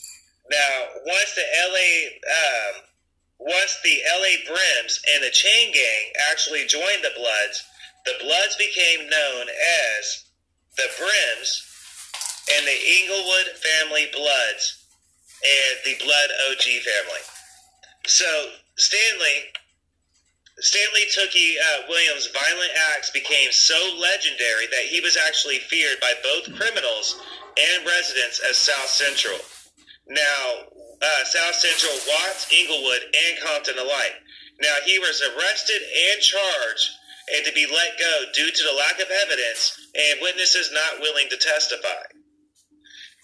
Now, 0.51 0.89
once 1.05 1.35
the 1.35 1.45
LA 1.69 2.17
um, 2.29 2.88
once 3.39 3.79
the 3.85 3.99
LA 4.19 4.43
Brims 4.47 5.01
and 5.15 5.23
the 5.23 5.31
Chain 5.31 5.73
Gang 5.73 6.05
actually 6.31 6.67
joined 6.67 7.03
the 7.03 7.15
Bloods, 7.17 7.63
the 8.05 8.19
Bloods 8.21 8.57
became 8.57 9.09
known 9.09 9.47
as 9.49 10.25
the 10.77 10.89
Brims 10.99 11.63
and 12.57 12.67
the 12.67 12.81
Inglewood 13.01 13.49
family 13.59 14.09
Bloods 14.13 14.85
and 15.43 15.79
the 15.85 16.05
Blood 16.05 16.31
OG 16.51 16.63
family. 16.63 17.23
So 18.07 18.51
Stanley 18.77 19.53
Stanley 20.61 21.07
Tookie 21.15 21.55
uh, 21.55 21.83
Williams' 21.89 22.29
violent 22.35 22.73
acts 22.97 23.11
became 23.11 23.53
so 23.53 23.79
legendary 24.01 24.67
that 24.67 24.91
he 24.91 25.01
was 25.01 25.17
actually 25.17 25.59
feared 25.59 26.01
by 26.01 26.13
both 26.25 26.57
criminals 26.57 27.21
and 27.57 27.87
residents 27.87 28.41
of 28.41 28.57
South 28.57 28.89
Central. 28.89 29.39
Now, 30.09 30.67
uh, 31.03 31.25
South 31.25 31.55
Central, 31.55 31.95
Watts, 32.09 32.53
Inglewood, 32.53 33.03
and 33.03 33.39
Compton 33.43 33.79
alike. 33.79 34.17
Now, 34.61 34.75
he 34.85 34.99
was 34.99 35.23
arrested 35.23 35.81
and 35.83 36.21
charged 36.21 36.91
and 37.35 37.45
to 37.47 37.53
be 37.53 37.67
let 37.67 37.99
go 37.99 38.15
due 38.35 38.51
to 38.51 38.65
the 38.65 38.79
lack 38.79 38.99
of 39.01 39.11
evidence 39.11 39.77
and 39.95 40.21
witnesses 40.23 40.71
not 40.73 41.01
willing 41.01 41.29
to 41.31 41.37
testify. 41.37 42.03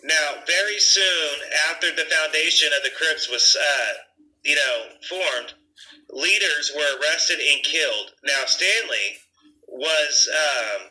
Now, 0.04 0.44
very 0.46 0.78
soon 0.78 1.40
after 1.70 1.90
the 1.90 2.04
foundation 2.04 2.68
of 2.76 2.82
the 2.84 2.90
Crips 2.90 3.30
was, 3.30 3.56
uh, 3.56 3.92
you 4.44 4.54
know, 4.54 4.76
formed, 5.08 5.54
leaders 6.10 6.72
were 6.76 7.00
arrested 7.00 7.38
and 7.40 7.64
killed. 7.64 8.12
Now, 8.24 8.44
Stanley 8.44 9.16
was 9.66 10.28
um, 10.30 10.90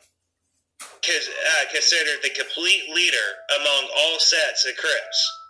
uh, 0.82 1.66
considered 1.72 2.20
the 2.24 2.32
complete 2.32 2.90
leader 2.94 3.30
among 3.62 3.90
all 3.96 4.20
sets 4.20 4.66
of 4.66 4.76
Crips. 4.78 5.43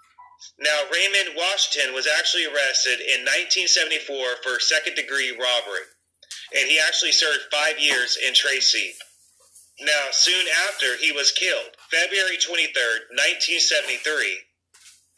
Now, 0.60 0.84
Raymond 0.92 1.36
Washington 1.36 1.94
was 1.94 2.08
actually 2.08 2.46
arrested 2.46 3.00
in 3.00 3.26
1974 3.26 4.44
for 4.44 4.60
second 4.60 4.96
degree 4.96 5.32
robbery, 5.32 5.88
and 6.56 6.70
he 6.70 6.80
actually 6.80 7.12
served 7.12 7.52
five 7.52 7.80
years 7.80 8.18
in 8.18 8.34
Tracy. 8.34 8.94
Now, 9.82 10.08
soon 10.12 10.46
after 10.70 10.98
he 10.98 11.12
was 11.12 11.32
killed, 11.32 11.76
February 11.90 12.38
23rd, 12.38 13.10
1973, 13.18 14.40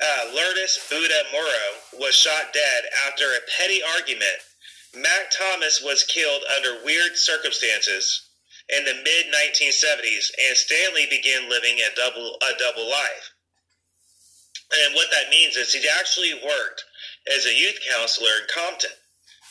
uh, 0.01 0.32
Lourdes 0.34 0.79
Buddha 0.89 1.24
Morrow 1.32 2.00
was 2.00 2.15
shot 2.15 2.53
dead 2.53 2.84
after 3.08 3.25
a 3.25 3.46
petty 3.58 3.82
argument. 3.84 4.39
Mac 4.96 5.32
Thomas 5.32 5.82
was 5.82 6.03
killed 6.03 6.44
under 6.55 6.84
weird 6.84 7.17
circumstances 7.17 8.29
in 8.70 8.86
the 8.86 8.94
mid 8.94 9.25
1970s, 9.27 10.32
and 10.48 10.58
Stanley 10.58 11.05
began 11.10 11.50
living 11.50 11.77
a 11.79 11.96
double 11.96 12.38
a 12.41 12.58
double 12.58 12.89
life. 12.89 13.35
And 14.72 14.95
what 14.95 15.12
that 15.12 15.29
means 15.29 15.55
is 15.55 15.74
he 15.74 15.88
actually 16.00 16.34
worked 16.34 16.84
as 17.36 17.45
a 17.45 17.53
youth 17.53 17.79
counselor 17.91 18.31
in 18.41 18.48
Compton. 18.53 18.91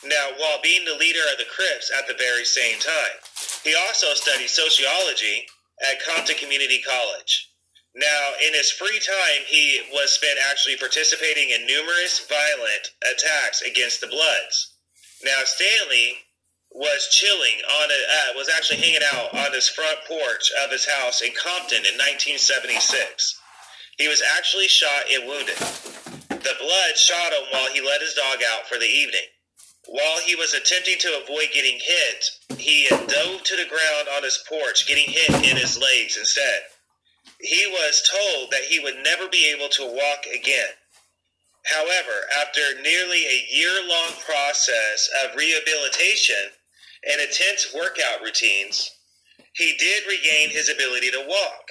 Now, 0.03 0.35
while 0.37 0.61
being 0.61 0.85
the 0.85 0.99
leader 0.99 1.23
of 1.31 1.37
the 1.37 1.49
Crips 1.49 1.91
at 1.97 2.07
the 2.07 2.19
very 2.19 2.45
same 2.45 2.79
time, 2.79 3.17
he 3.63 3.75
also 3.87 4.13
studied 4.13 4.49
sociology 4.49 5.47
at 5.81 6.03
Compton 6.03 6.35
Community 6.37 6.81
College. 6.81 7.49
Now, 7.95 8.33
in 8.45 8.53
his 8.53 8.71
free 8.71 8.99
time, 8.99 9.47
he 9.47 9.81
was 9.93 10.11
spent 10.11 10.37
actually 10.51 10.75
participating 10.75 11.49
in 11.49 11.65
numerous 11.65 12.27
violent 12.27 12.91
attacks 13.01 13.61
against 13.61 14.01
the 14.01 14.07
Bloods. 14.07 14.75
Now, 15.23 15.41
Stanley 15.45 16.19
was 16.71 17.07
chilling 17.09 17.63
on 17.81 17.89
a, 17.89 17.95
uh, 17.95 18.33
was 18.35 18.49
actually 18.49 18.83
hanging 18.83 19.07
out 19.13 19.33
on 19.33 19.53
his 19.53 19.69
front 19.69 19.97
porch 20.05 20.51
of 20.63 20.71
his 20.71 20.85
house 20.85 21.21
in 21.21 21.31
Compton 21.31 21.87
in 21.87 21.95
1976. 21.95 23.39
He 23.97 24.07
was 24.07 24.21
actually 24.37 24.67
shot 24.67 25.05
and 25.11 25.27
wounded. 25.27 25.57
The 26.29 26.55
blood 26.59 26.97
shot 26.97 27.33
him 27.33 27.47
while 27.51 27.69
he 27.71 27.81
let 27.81 28.01
his 28.01 28.13
dog 28.13 28.39
out 28.51 28.67
for 28.67 28.77
the 28.77 28.85
evening. 28.85 29.25
While 29.87 30.19
he 30.21 30.35
was 30.35 30.53
attempting 30.53 30.97
to 30.99 31.21
avoid 31.23 31.49
getting 31.53 31.79
hit, 31.79 32.25
he 32.57 32.87
dove 32.89 33.43
to 33.43 33.55
the 33.55 33.69
ground 33.69 34.07
on 34.15 34.23
his 34.23 34.43
porch, 34.49 34.87
getting 34.87 35.09
hit 35.09 35.29
in 35.49 35.57
his 35.57 35.77
legs 35.77 36.17
instead. 36.17 36.63
He 37.39 37.67
was 37.67 38.09
told 38.09 38.51
that 38.51 38.63
he 38.63 38.79
would 38.79 39.03
never 39.03 39.27
be 39.29 39.51
able 39.55 39.69
to 39.69 39.85
walk 39.85 40.25
again. 40.33 40.69
However, 41.65 42.27
after 42.41 42.81
nearly 42.81 43.25
a 43.25 43.47
year 43.49 43.87
long 43.87 44.11
process 44.25 45.09
of 45.23 45.35
rehabilitation 45.35 46.51
and 47.09 47.21
intense 47.21 47.73
workout 47.73 48.21
routines, 48.21 48.91
he 49.53 49.75
did 49.77 50.03
regain 50.07 50.49
his 50.49 50.69
ability 50.69 51.11
to 51.11 51.25
walk. 51.27 51.69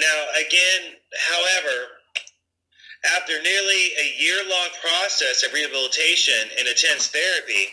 Now, 0.00 0.26
again, 0.40 0.98
however, 1.30 1.76
after 3.16 3.40
nearly 3.42 3.92
a 4.00 4.14
year 4.18 4.42
long 4.48 4.68
process 4.80 5.44
of 5.44 5.52
rehabilitation 5.52 6.50
and 6.58 6.66
intense 6.66 7.08
therapy, 7.08 7.68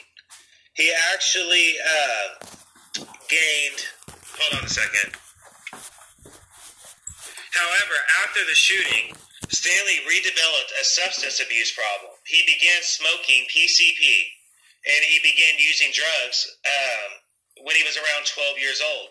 he 0.74 0.94
actually 1.14 1.76
uh, 1.80 2.46
gained. 3.30 3.80
Hold 4.38 4.60
on 4.60 4.66
a 4.66 4.70
second. 4.70 5.16
However, 7.52 7.98
after 8.26 8.42
the 8.48 8.56
shooting, 8.56 9.16
Stanley 9.50 10.00
redeveloped 10.08 10.72
a 10.80 10.84
substance 10.84 11.40
abuse 11.40 11.72
problem. 11.72 12.18
He 12.26 12.44
began 12.48 12.82
smoking 12.82 13.46
PCP 13.52 14.02
and 14.88 15.02
he 15.06 15.20
began 15.22 15.60
using 15.60 15.92
drugs 15.94 16.58
um, 16.66 17.66
when 17.66 17.76
he 17.76 17.84
was 17.84 17.98
around 17.98 18.26
12 18.26 18.58
years 18.58 18.82
old. 18.82 19.10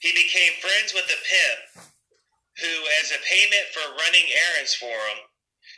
He 0.00 0.12
became 0.12 0.52
friends 0.60 0.92
with 0.94 1.06
a 1.06 1.18
pimp 1.24 1.88
who, 2.60 2.74
as 3.00 3.10
a 3.10 3.22
payment 3.26 3.66
for 3.72 3.86
running 4.02 4.26
errands 4.50 4.74
for 4.74 4.90
him, 4.90 5.18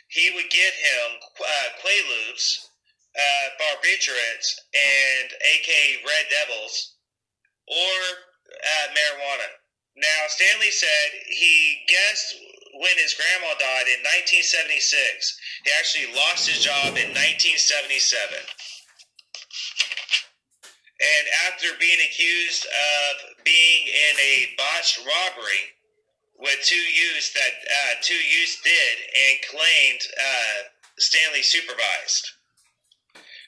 he 0.09 0.31
would 0.35 0.49
give 0.49 0.75
him 0.75 1.07
uh, 1.39 1.67
Quaaludes, 1.79 2.67
uh, 3.15 3.45
barbiturates, 3.61 4.59
and 4.73 5.27
AK 5.31 5.69
Red 6.03 6.25
Devils, 6.29 6.95
or 7.67 7.97
uh, 8.51 8.87
marijuana. 8.91 9.47
Now, 9.95 10.21
Stanley 10.27 10.71
said 10.71 11.09
he 11.27 11.85
guessed 11.87 12.35
when 12.73 12.95
his 12.97 13.13
grandma 13.13 13.53
died 13.59 13.87
in 13.91 13.99
1976. 14.41 15.37
He 15.63 15.71
actually 15.77 16.09
lost 16.15 16.47
his 16.47 16.63
job 16.63 16.95
in 16.97 17.11
1977. 17.13 18.41
And 21.01 21.25
after 21.49 21.73
being 21.79 21.99
accused 22.05 22.65
of 22.65 23.43
being 23.43 23.81
in 23.87 24.15
a 24.21 24.53
botched 24.57 25.01
robbery, 25.01 25.63
what 26.41 26.57
two 26.65 26.75
youths 26.89 27.29
that 27.37 27.53
uh, 27.69 27.93
two 28.01 28.17
youths 28.17 28.57
did 28.65 28.95
and 29.13 29.37
claimed 29.45 30.03
uh, 30.17 30.57
Stanley 30.97 31.45
supervised. 31.45 32.33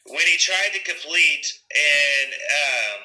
When 0.06 0.22
he 0.30 0.38
tried 0.38 0.78
to 0.78 0.86
complete 0.86 1.46
an 1.74 2.28
um, 2.30 2.98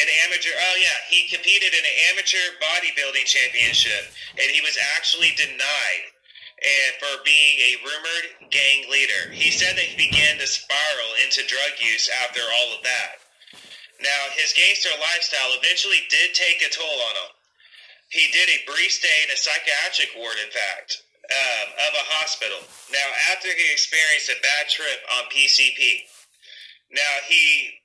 an 0.00 0.08
amateur, 0.24 0.56
oh 0.56 0.76
yeah, 0.80 0.98
he 1.12 1.28
competed 1.28 1.76
in 1.76 1.84
an 1.84 1.98
amateur 2.16 2.40
bodybuilding 2.64 3.28
championship, 3.28 4.08
and 4.40 4.48
he 4.48 4.64
was 4.64 4.80
actually 4.96 5.36
denied 5.36 6.04
and 6.58 6.92
for 6.98 7.22
being 7.28 7.56
a 7.60 7.80
rumored 7.84 8.50
gang 8.50 8.88
leader. 8.88 9.30
He 9.36 9.52
said 9.52 9.76
that 9.76 9.84
he 9.84 10.00
began 10.00 10.40
to 10.40 10.48
spiral 10.48 11.12
into 11.22 11.46
drug 11.46 11.76
use 11.78 12.08
after 12.24 12.40
all 12.40 12.72
of 12.72 12.82
that. 12.82 13.20
Now, 14.00 14.32
his 14.34 14.56
gangster 14.56 14.90
lifestyle 14.96 15.54
eventually 15.60 16.02
did 16.08 16.34
take 16.34 16.64
a 16.64 16.72
toll 16.72 16.98
on 17.12 17.14
him 17.14 17.37
he 18.08 18.24
did 18.32 18.48
a 18.48 18.64
brief 18.64 18.92
stay 18.92 19.18
in 19.24 19.30
a 19.32 19.36
psychiatric 19.36 20.16
ward, 20.16 20.36
in 20.40 20.50
fact, 20.50 21.04
um, 21.28 21.68
of 21.88 21.92
a 21.92 22.08
hospital. 22.20 22.60
Now, 22.88 23.08
after 23.32 23.48
he 23.52 23.66
experienced 23.72 24.32
a 24.32 24.40
bad 24.40 24.68
trip 24.72 25.00
on 25.20 25.28
PCP, 25.28 26.08
now 26.90 27.14
he 27.28 27.78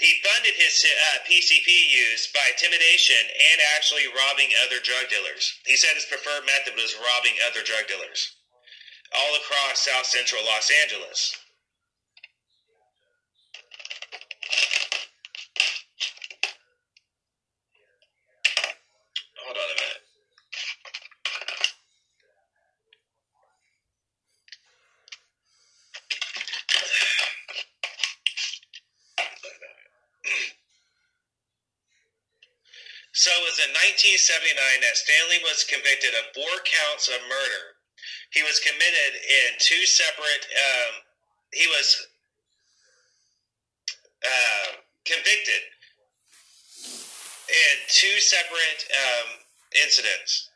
he 0.00 0.18
funded 0.24 0.56
his 0.56 0.82
uh, 0.82 1.22
PCP 1.30 1.68
use 1.68 2.32
by 2.32 2.42
intimidation 2.50 3.22
and 3.52 3.60
actually 3.76 4.08
robbing 4.10 4.50
other 4.66 4.80
drug 4.82 5.06
dealers. 5.12 5.52
He 5.64 5.76
said 5.76 5.94
his 5.94 6.08
preferred 6.08 6.42
method 6.42 6.74
was 6.74 6.96
robbing 6.98 7.38
other 7.46 7.62
drug 7.62 7.86
dealers 7.86 8.34
all 9.14 9.36
across 9.36 9.84
South 9.84 10.06
Central 10.06 10.42
Los 10.44 10.72
Angeles. 10.82 11.36
So 33.14 33.30
it 33.30 33.44
was 33.44 33.60
in 33.62 33.70
1979 33.92 34.56
that 34.88 34.96
Stanley 34.96 35.36
was 35.44 35.68
convicted 35.68 36.16
of 36.16 36.32
four 36.32 36.56
counts 36.64 37.12
of 37.12 37.20
murder. 37.28 37.76
He 38.32 38.40
was 38.40 38.56
committed 38.64 39.12
in 39.20 39.48
two 39.60 39.84
separate. 39.84 40.48
Um, 40.48 40.92
he 41.52 41.68
was 41.68 42.08
uh, 44.24 44.80
convicted 45.04 45.60
in 47.52 47.74
two 47.92 48.16
separate 48.16 48.80
um, 48.96 49.28
incidents. 49.84 50.48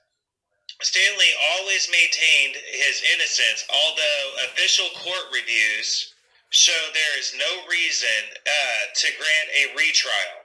Stanley 0.81 1.33
always 1.61 1.93
maintained 1.93 2.57
his 2.73 3.05
innocence, 3.12 3.69
although 3.69 4.49
official 4.49 4.88
court 4.97 5.28
reviews 5.28 6.16
show 6.49 6.81
there 6.97 7.19
is 7.21 7.37
no 7.37 7.69
reason 7.69 8.33
uh, 8.33 8.83
to 8.97 9.12
grant 9.21 9.49
a 9.61 9.76
retrial. 9.76 10.36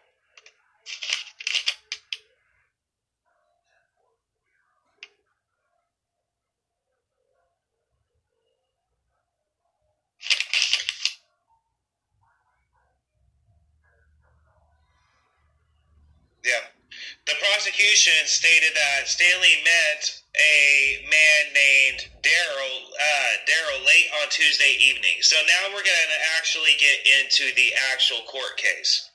Prosecution 17.82 18.28
stated 18.30 18.78
that 18.78 19.08
Stanley 19.10 19.58
met 19.66 20.22
a 20.38 21.02
man 21.10 21.44
named 21.50 22.00
Daryl 22.22 22.78
uh, 22.94 23.34
Daryl 23.50 23.82
late 23.86 24.06
on 24.22 24.30
Tuesday 24.30 24.78
evening. 24.86 25.18
So 25.22 25.36
now 25.50 25.74
we're 25.74 25.82
going 25.82 26.12
to 26.14 26.22
actually 26.38 26.78
get 26.78 27.02
into 27.18 27.50
the 27.58 27.74
actual 27.92 28.22
court 28.30 28.56
case. 28.58 29.10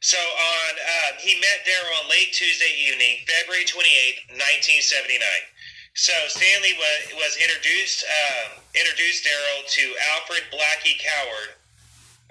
So 0.00 0.18
on 0.18 0.70
um, 0.74 1.12
he 1.22 1.38
met 1.38 1.62
Daryl 1.62 2.02
on 2.02 2.10
late 2.10 2.34
Tuesday 2.34 2.74
evening, 2.82 3.22
February 3.30 3.64
28, 3.64 4.42
1979. 4.42 5.22
So 5.94 6.12
Stanley 6.26 6.74
was, 6.74 7.14
was 7.14 7.38
introduced 7.38 8.02
um, 8.02 8.58
introduced 8.74 9.22
Daryl 9.22 9.62
to 9.70 9.84
Alfred 10.18 10.42
Blackie 10.50 10.98
Coward. 10.98 11.50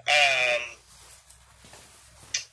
Um, 0.04 0.76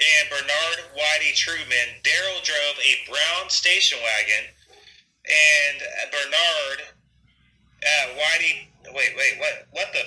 and 0.02 0.30
Bernard 0.30 0.98
Whitey 0.98 1.36
Truman, 1.36 2.02
Daryl 2.02 2.42
drove 2.44 2.78
a 2.82 3.10
brown 3.10 3.50
station 3.50 4.00
wagon, 4.02 4.50
and 5.26 5.78
Bernard 6.12 6.80
uh, 7.86 8.08
Whitey. 8.18 8.68
Wait, 8.94 9.14
wait, 9.16 9.38
what? 9.38 9.68
What 9.72 9.94
the? 9.94 10.02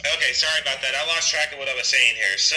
Okay, 0.00 0.32
sorry 0.32 0.60
about 0.62 0.80
that. 0.80 0.94
I 0.94 1.06
lost 1.08 1.30
track 1.30 1.52
of 1.52 1.58
what 1.58 1.68
I 1.68 1.74
was 1.74 1.86
saying 1.86 2.14
here. 2.14 2.38
So, 2.38 2.56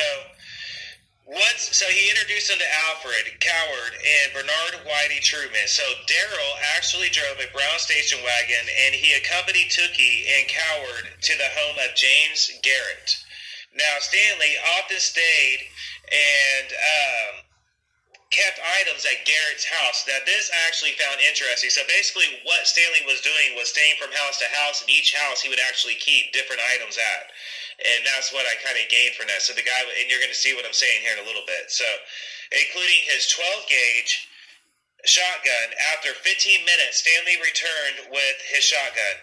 once, 1.26 1.72
so 1.72 1.86
he 1.88 2.12
introduced 2.12 2.52
him 2.52 2.60
to 2.60 2.76
Alfred 2.92 3.40
Coward 3.40 3.94
and 3.96 4.34
Bernard 4.34 4.84
Whitey 4.84 5.24
Truman. 5.24 5.68
So 5.68 5.84
Daryl 6.06 6.54
actually 6.76 7.10
drove 7.10 7.40
a 7.40 7.52
brown 7.56 7.80
station 7.80 8.20
wagon, 8.24 8.66
and 8.86 8.96
he 8.96 9.16
accompanied 9.16 9.72
Tookie 9.72 10.28
and 10.28 10.48
Coward 10.48 11.06
to 11.22 11.34
the 11.38 11.50
home 11.56 11.78
of 11.80 11.96
James 11.96 12.52
Garrett. 12.62 13.18
Now 13.74 13.98
Stanley 14.00 14.54
often 14.78 15.00
stayed 15.00 15.60
and 16.12 16.68
um, 16.70 17.34
kept 18.30 18.60
items 18.82 19.06
at 19.06 19.26
Garrett's 19.26 19.66
house. 19.66 20.06
Now 20.10 20.22
this 20.26 20.52
I 20.54 20.68
actually 20.68 20.98
found 21.00 21.22
interesting. 21.22 21.70
So 21.70 21.82
basically, 21.88 22.28
what 22.44 22.68
Stanley 22.68 23.06
was 23.06 23.22
doing 23.22 23.56
was 23.56 23.70
staying 23.70 23.96
from 23.98 24.12
house 24.12 24.38
to 24.44 24.50
house, 24.52 24.82
and 24.82 24.90
each 24.92 25.16
house 25.16 25.42
he 25.42 25.50
would 25.50 25.64
actually 25.64 25.96
keep 25.98 26.34
different 26.34 26.62
items 26.76 26.98
at 26.98 27.32
and 27.82 28.06
that's 28.06 28.30
what 28.30 28.46
I 28.46 28.54
kind 28.62 28.78
of 28.78 28.86
gained 28.92 29.18
from 29.18 29.32
that. 29.34 29.42
So 29.42 29.58
the 29.58 29.66
guy, 29.66 29.82
and 30.02 30.06
you're 30.12 30.22
going 30.22 30.34
to 30.34 30.38
see 30.38 30.54
what 30.54 30.66
I'm 30.66 30.76
saying 30.76 31.02
here 31.02 31.18
in 31.18 31.24
a 31.24 31.28
little 31.28 31.46
bit. 31.50 31.74
So, 31.74 31.86
including 32.54 33.02
his 33.10 33.26
12 33.34 33.66
gauge 33.66 34.30
shotgun. 35.06 35.68
After 35.96 36.16
15 36.16 36.64
minutes, 36.64 37.04
Stanley 37.04 37.36
returned 37.44 38.08
with 38.12 38.38
his 38.48 38.64
shotgun. 38.64 39.20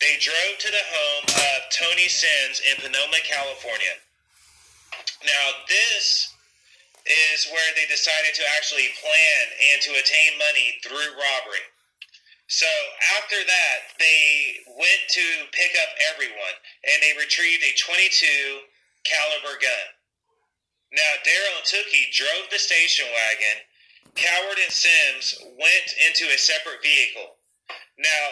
They 0.00 0.20
drove 0.20 0.58
to 0.60 0.70
the 0.70 0.86
home 0.92 1.24
of 1.30 1.58
Tony 1.72 2.08
Sims 2.08 2.60
in 2.68 2.76
Pomona, 2.82 3.20
California. 3.24 3.96
Now, 5.24 5.46
this 5.68 6.34
is 7.06 7.48
where 7.50 7.70
they 7.74 7.86
decided 7.86 8.34
to 8.34 8.44
actually 8.58 8.90
plan 9.00 9.42
and 9.72 9.78
to 9.82 9.90
attain 9.98 10.38
money 10.38 10.78
through 10.82 11.18
robbery. 11.18 11.64
So 12.52 12.68
after 13.16 13.40
that, 13.40 13.78
they 13.96 14.60
went 14.76 15.02
to 15.16 15.24
pick 15.56 15.72
up 15.72 15.88
everyone, 16.12 16.56
and 16.84 17.00
they 17.00 17.16
retrieved 17.16 17.64
a 17.64 17.72
22 17.80 18.68
caliber 19.08 19.56
gun. 19.56 19.86
Now 20.92 21.12
Daryl 21.24 21.56
and 21.56 21.64
Tookie 21.64 22.12
drove 22.12 22.52
the 22.52 22.60
station 22.60 23.08
wagon. 23.08 23.56
Coward 24.20 24.60
and 24.60 24.68
Sims 24.68 25.40
went 25.56 25.88
into 26.04 26.28
a 26.28 26.36
separate 26.36 26.84
vehicle. 26.84 27.40
Now, 27.96 28.24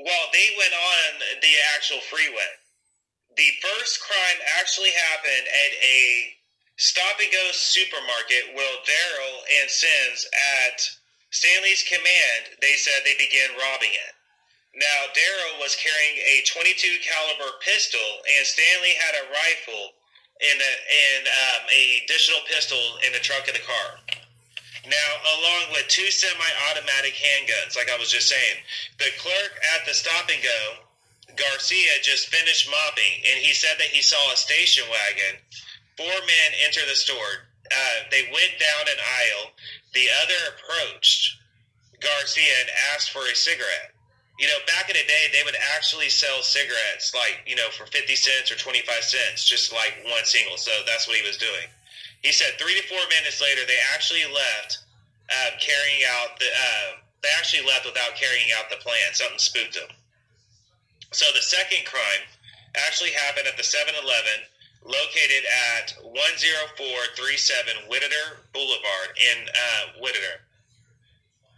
while 0.00 0.32
they 0.32 0.56
went 0.56 0.72
on 0.72 1.20
the 1.44 1.54
actual 1.76 2.00
freeway, 2.08 2.52
the 3.36 3.52
first 3.60 4.00
crime 4.00 4.40
actually 4.56 4.96
happened 5.12 5.46
at 5.68 5.72
a 5.84 6.32
stop 6.80 7.20
and 7.20 7.28
go 7.28 7.44
supermarket 7.52 8.56
where 8.56 8.76
Daryl 8.88 9.36
and 9.60 9.68
Sims 9.68 10.24
at 10.64 10.80
Stanley's 11.32 11.82
command, 11.82 12.60
they 12.60 12.76
said 12.76 13.00
they 13.02 13.16
began 13.16 13.56
robbing 13.56 13.92
it. 13.92 14.14
Now, 14.76 15.08
Daryl 15.16 15.60
was 15.60 15.76
carrying 15.76 16.16
a 16.20 16.44
22 16.44 17.00
caliber 17.00 17.56
pistol, 17.64 18.04
and 18.36 18.44
Stanley 18.46 18.92
had 19.00 19.16
a 19.16 19.28
rifle 19.32 19.96
and, 20.40 20.60
a, 20.60 20.72
and 20.72 21.24
um, 21.28 21.62
a 21.72 22.04
additional 22.04 22.40
pistol 22.48 22.80
in 23.04 23.12
the 23.12 23.24
trunk 23.24 23.48
of 23.48 23.54
the 23.56 23.64
car. 23.64 24.00
Now, 24.84 25.10
along 25.38 25.72
with 25.72 25.88
two 25.88 26.10
semi-automatic 26.10 27.14
handguns, 27.14 27.76
like 27.76 27.88
I 27.88 27.96
was 27.96 28.10
just 28.10 28.28
saying, 28.28 28.60
the 28.98 29.12
clerk 29.16 29.52
at 29.76 29.86
the 29.86 29.94
stop 29.94 30.28
and 30.28 30.42
go, 30.42 30.60
Garcia, 31.36 31.96
just 32.02 32.28
finished 32.28 32.68
mopping, 32.68 33.24
and 33.24 33.40
he 33.40 33.54
said 33.54 33.78
that 33.78 33.88
he 33.88 34.02
saw 34.02 34.20
a 34.32 34.36
station 34.36 34.84
wagon. 34.90 35.40
Four 35.96 36.12
men 36.12 36.50
enter 36.64 36.84
the 36.88 36.96
store. 36.96 37.48
Uh, 37.72 37.96
they 38.10 38.28
went 38.28 38.54
down 38.60 38.84
an 38.92 39.00
aisle. 39.00 39.52
The 39.96 40.06
other 40.22 40.40
approached 40.52 41.40
Garcia 42.00 42.54
and 42.60 42.70
asked 42.92 43.10
for 43.10 43.24
a 43.24 43.34
cigarette. 43.34 43.94
You 44.38 44.48
know, 44.48 44.58
back 44.66 44.90
in 44.90 44.96
the 44.96 45.06
day, 45.06 45.30
they 45.30 45.44
would 45.44 45.56
actually 45.76 46.08
sell 46.08 46.42
cigarettes 46.42 47.14
like, 47.14 47.44
you 47.46 47.54
know, 47.54 47.70
for 47.70 47.86
50 47.86 48.16
cents 48.16 48.50
or 48.50 48.56
25 48.56 48.84
cents, 49.04 49.44
just 49.44 49.72
like 49.72 50.02
one 50.04 50.24
single. 50.24 50.56
So 50.56 50.72
that's 50.86 51.06
what 51.06 51.16
he 51.16 51.24
was 51.24 51.36
doing. 51.36 51.68
He 52.22 52.32
said 52.32 52.58
three 52.58 52.74
to 52.74 52.84
four 52.88 53.02
minutes 53.20 53.40
later, 53.40 53.62
they 53.66 53.78
actually 53.94 54.24
left 54.26 54.82
uh, 55.30 55.50
carrying 55.60 56.02
out 56.18 56.38
the, 56.40 56.48
uh, 56.48 57.02
they 57.22 57.30
actually 57.38 57.66
left 57.66 57.86
without 57.86 58.16
carrying 58.18 58.50
out 58.58 58.70
the 58.70 58.82
plan. 58.82 59.14
Something 59.14 59.38
spooked 59.38 59.74
them. 59.74 59.90
So 61.12 61.26
the 61.34 61.44
second 61.44 61.84
crime 61.84 62.24
actually 62.74 63.12
happened 63.12 63.46
at 63.46 63.56
the 63.56 63.62
7 63.62 63.94
Eleven 63.94 64.48
located 64.84 65.44
at 65.76 65.94
10437 66.02 67.88
Whittier 67.88 68.42
Boulevard 68.52 69.16
in 69.16 69.48
uh. 69.48 69.72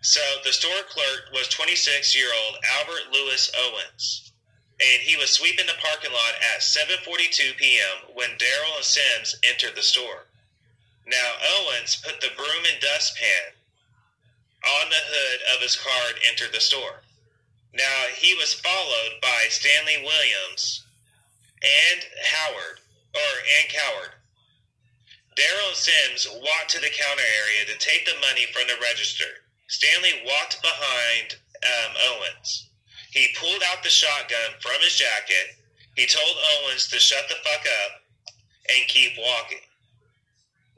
So 0.04 0.20
the 0.44 0.52
store 0.52 0.84
clerk 0.90 1.32
was 1.32 1.48
26 1.48 2.14
year 2.14 2.28
old 2.44 2.56
Albert 2.76 3.10
Lewis 3.10 3.50
Owens, 3.56 4.32
and 4.78 5.00
he 5.00 5.16
was 5.16 5.30
sweeping 5.30 5.66
the 5.66 5.80
parking 5.80 6.12
lot 6.12 6.34
at 6.54 6.60
7:42 6.60 7.56
p.m. 7.56 8.12
when 8.12 8.36
Daryl 8.36 8.76
and 8.76 8.84
Sims 8.84 9.36
entered 9.42 9.74
the 9.74 9.82
store. 9.82 10.26
Now 11.06 11.32
Owens 11.56 11.96
put 11.96 12.20
the 12.20 12.36
broom 12.36 12.64
and 12.70 12.80
dustpan 12.82 13.52
on 14.62 14.90
the 14.90 15.00
hood 15.00 15.56
of 15.56 15.62
his 15.62 15.76
car 15.76 16.08
and 16.08 16.18
entered 16.28 16.52
the 16.52 16.60
store. 16.60 17.00
Now 17.72 18.04
he 18.14 18.34
was 18.34 18.52
followed 18.52 19.20
by 19.20 19.46
Stanley 19.48 20.02
Williams 20.04 20.84
and 21.62 22.06
Howard, 22.30 22.80
or 23.14 23.32
and 23.60 23.68
Coward. 23.70 24.12
Daryl 25.36 25.74
Sims 25.74 26.28
walked 26.30 26.70
to 26.70 26.80
the 26.80 26.94
counter 26.94 27.28
area 27.42 27.66
to 27.66 27.78
take 27.78 28.06
the 28.06 28.20
money 28.20 28.46
from 28.52 28.68
the 28.68 28.78
register. 28.82 29.46
Stanley 29.66 30.22
walked 30.26 30.62
behind 30.62 31.38
um, 31.62 31.92
Owens. 32.10 32.70
He 33.10 33.34
pulled 33.38 33.62
out 33.70 33.82
the 33.82 33.90
shotgun 33.90 34.58
from 34.60 34.78
his 34.82 34.94
jacket. 34.94 35.58
He 35.96 36.06
told 36.06 36.36
Owens 36.58 36.88
to 36.88 36.98
shut 36.98 37.26
the 37.28 37.36
fuck 37.42 37.66
up 37.84 38.02
and 38.70 38.88
keep 38.88 39.12
walking. 39.18 39.62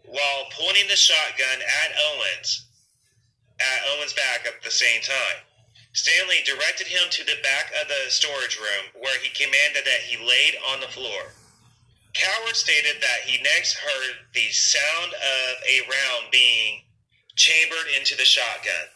While 0.05 0.49
pointing 0.53 0.89
the 0.89 0.97
shotgun 0.97 1.61
at 1.61 1.91
Owens, 1.97 2.67
at 3.61 3.83
Owens' 3.97 4.13
back 4.13 4.47
at 4.47 4.63
the 4.63 4.71
same 4.71 5.01
time. 5.01 5.41
Stanley 5.93 6.45
directed 6.45 6.87
him 6.87 7.09
to 7.09 7.25
the 7.25 7.41
back 7.43 7.73
of 7.81 7.89
the 7.89 8.11
storage 8.11 8.59
room 8.59 8.93
where 9.01 9.19
he 9.21 9.31
commanded 9.31 9.85
that 9.85 10.05
he 10.05 10.21
laid 10.21 10.57
on 10.69 10.81
the 10.81 10.93
floor. 10.93 11.33
Coward 12.17 12.57
stated 12.57 12.97
that 13.03 13.29
he 13.29 13.43
next 13.43 13.75
heard 13.75 14.17
the 14.33 14.49
sound 14.49 15.13
of 15.13 15.53
a 15.69 15.85
round 15.85 16.33
being 16.33 16.81
chambered 17.37 17.93
into 17.99 18.17
the 18.17 18.25
shotgun. 18.25 18.89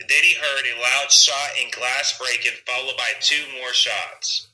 Then 0.00 0.24
he 0.24 0.34
heard 0.34 0.66
a 0.66 0.82
loud 0.82 1.12
shot 1.12 1.50
and 1.62 1.70
glass 1.70 2.18
breaking, 2.18 2.58
followed 2.66 2.96
by 2.96 3.12
two 3.20 3.42
more 3.60 3.72
shots. 3.72 4.48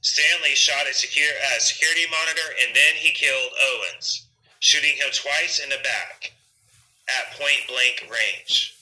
Stanley 0.00 0.54
shot 0.54 0.88
a 0.88 0.94
secure, 0.94 1.28
security 1.58 2.06
monitor 2.10 2.48
and 2.64 2.74
then 2.74 2.94
he 2.96 3.12
killed 3.12 3.52
Owens, 3.60 4.26
shooting 4.60 4.96
him 4.96 5.12
twice 5.12 5.58
in 5.58 5.68
the 5.68 5.84
back 5.84 6.32
at 7.08 7.36
point 7.36 7.68
blank 7.68 8.08
range. 8.08 8.74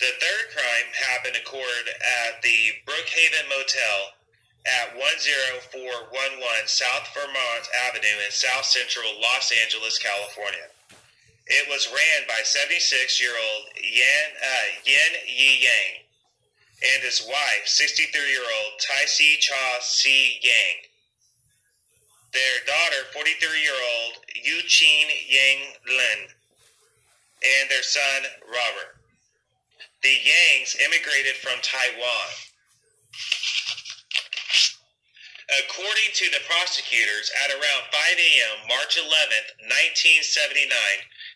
The 0.00 0.10
third 0.18 0.50
crime 0.50 0.88
happened 0.98 1.36
occurred 1.36 1.88
at 2.26 2.42
the 2.42 2.74
Brookhaven 2.86 3.48
Motel 3.48 4.18
at 4.66 4.92
10411 4.92 6.68
South 6.68 7.06
Vermont 7.14 7.64
Avenue 7.88 8.18
in 8.24 8.30
South 8.30 8.64
Central 8.64 9.08
Los 9.20 9.52
Angeles, 9.64 9.98
California. 9.98 10.68
It 11.46 11.66
was 11.68 11.88
ran 11.88 12.28
by 12.28 12.40
76 12.44 13.20
year 13.20 13.34
old 13.34 13.64
Yan, 13.80 14.28
uh, 14.38 14.66
Yi 14.84 15.64
Yang 15.64 16.00
and 16.94 17.02
his 17.02 17.20
wife, 17.26 17.64
63 17.66 18.20
year 18.20 18.40
old 18.40 18.72
Tai 18.80 19.04
Si 19.06 19.36
Cha 19.40 19.78
Si 19.80 20.40
Yang. 20.42 20.88
Their 22.32 22.64
daughter, 22.66 23.10
43 23.12 23.62
year 23.62 23.74
old 23.74 24.14
Yu 24.44 24.62
Chin 24.68 25.08
Yang 25.28 25.74
Lin, 25.88 26.20
and 27.42 27.70
their 27.70 27.82
son, 27.82 28.22
Robert. 28.46 28.96
The 30.02 30.08
Yangs 30.08 30.80
immigrated 30.80 31.36
from 31.36 31.60
Taiwan. 31.60 32.28
According 35.58 36.14
to 36.14 36.30
the 36.30 36.46
prosecutors, 36.46 37.30
at 37.42 37.50
around 37.50 37.90
5 37.90 38.18
a.m., 38.18 38.68
March 38.70 38.94
11, 38.96 39.10
1979, 39.66 40.70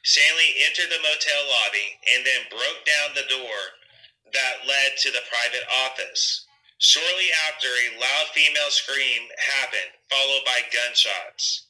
Stanley 0.03 0.55
entered 0.67 0.91
the 0.91 1.03
motel 1.03 1.43
lobby 1.51 1.99
and 2.15 2.23
then 2.25 2.47
broke 2.47 2.87
down 2.87 3.11
the 3.15 3.27
door 3.27 3.59
that 4.33 4.67
led 4.67 4.95
to 5.03 5.11
the 5.11 5.27
private 5.27 5.67
office. 5.67 6.47
Shortly 6.79 7.33
after, 7.51 7.67
a 7.67 7.99
loud 7.99 8.31
female 8.35 8.71
scream 8.71 9.27
happened, 9.59 9.99
followed 10.11 10.45
by 10.47 10.63
gunshots. 10.71 11.67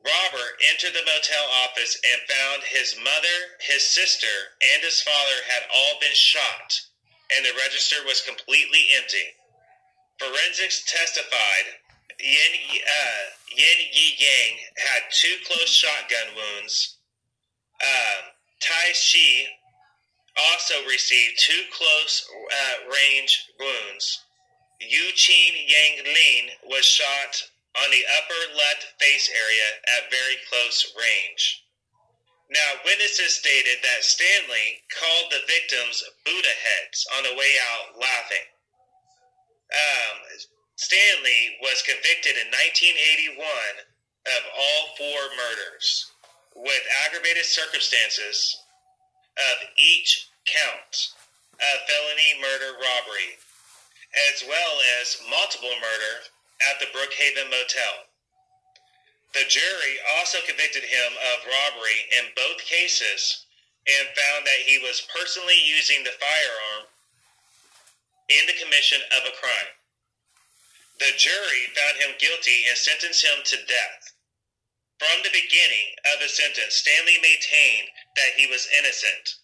Robert 0.00 0.56
entered 0.72 0.94
the 0.94 1.04
motel 1.04 1.46
office 1.68 2.00
and 2.00 2.20
found 2.30 2.62
his 2.64 2.96
mother, 2.96 3.60
his 3.60 3.84
sister, 3.84 4.56
and 4.72 4.82
his 4.82 5.02
father 5.02 5.44
had 5.52 5.68
all 5.74 6.00
been 6.00 6.14
shot 6.14 6.80
and 7.36 7.44
the 7.44 7.52
register 7.60 7.96
was 8.06 8.22
completely 8.22 8.88
empty. 8.96 9.36
Forensics 10.18 10.84
testified 10.84 11.66
Yin, 12.20 12.54
uh, 12.82 13.24
Yin 13.54 13.78
Yi 13.92 14.16
Yang 14.18 14.58
had 14.76 15.02
two 15.12 15.36
close 15.46 15.70
shotgun 15.70 16.34
wounds. 16.34 16.96
Um, 17.80 18.34
Tai 18.60 18.92
Shi 18.92 19.46
also 20.50 20.74
received 20.86 21.38
two 21.38 21.62
close 21.70 22.28
uh, 22.50 22.90
range 22.90 23.46
wounds. 23.58 24.24
Yu 24.80 25.12
Qin 25.14 25.54
Yang 25.66 26.04
Lin 26.04 26.44
was 26.66 26.84
shot 26.84 27.42
on 27.82 27.90
the 27.90 28.04
upper 28.18 28.54
left 28.56 28.94
face 28.98 29.30
area 29.30 29.68
at 29.96 30.10
very 30.10 30.36
close 30.50 30.94
range. 30.98 31.64
Now, 32.50 32.80
witnesses 32.84 33.34
stated 33.34 33.78
that 33.82 34.04
Stanley 34.04 34.82
called 34.88 35.30
the 35.30 35.46
victims 35.46 36.02
Buddha 36.24 36.54
heads 36.64 37.06
on 37.16 37.22
the 37.24 37.36
way 37.36 37.52
out 37.70 37.98
laughing. 38.00 38.46
Um, 39.68 40.16
Stanley 40.76 41.58
was 41.60 41.82
convicted 41.82 42.40
in 42.40 42.48
1981 42.48 43.44
of 44.26 44.42
all 44.56 44.82
four 44.96 45.20
murders 45.36 46.10
with 46.56 46.82
aggravated 47.06 47.44
circumstances 47.44 48.56
of 49.36 49.56
each 49.76 50.28
count 50.46 51.12
of 51.60 51.76
felony 51.86 52.32
murder 52.40 52.74
robbery, 52.80 53.38
as 54.32 54.42
well 54.48 54.74
as 54.98 55.20
multiple 55.30 55.74
murder 55.78 56.14
at 56.70 56.80
the 56.80 56.90
Brookhaven 56.90 57.50
Motel. 57.50 58.08
The 59.34 59.46
jury 59.46 59.94
also 60.16 60.38
convicted 60.46 60.82
him 60.82 61.12
of 61.34 61.46
robbery 61.46 62.00
in 62.16 62.32
both 62.34 62.64
cases 62.64 63.44
and 63.86 64.08
found 64.16 64.46
that 64.46 64.66
he 64.66 64.78
was 64.80 65.06
personally 65.14 65.60
using 65.60 66.02
the 66.02 66.16
firearm 66.16 66.87
in 68.28 68.46
the 68.46 68.58
commission 68.60 69.00
of 69.16 69.24
a 69.24 69.36
crime. 69.36 69.72
The 71.00 71.16
jury 71.16 71.72
found 71.74 71.96
him 72.02 72.18
guilty 72.18 72.66
and 72.68 72.76
sentenced 72.76 73.24
him 73.24 73.40
to 73.44 73.66
death. 73.66 74.12
From 74.98 75.22
the 75.22 75.30
beginning 75.30 75.88
of 76.14 76.20
the 76.20 76.28
sentence, 76.28 76.82
Stanley 76.82 77.22
maintained 77.22 77.88
that 78.18 78.34
he 78.34 78.50
was 78.50 78.68
innocent 78.82 79.38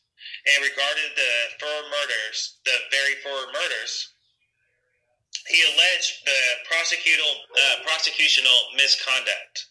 and 0.50 0.66
regarded 0.66 1.14
the 1.14 1.34
four 1.62 1.80
murders, 1.88 2.58
the 2.66 2.76
very 2.90 3.16
four 3.22 3.48
murders, 3.54 4.10
he 5.46 5.62
alleged 5.62 6.24
the 6.26 6.40
prosecutorial, 6.66 7.34
uh, 7.54 7.76
prosecutional 7.86 8.74
misconduct 8.76 9.68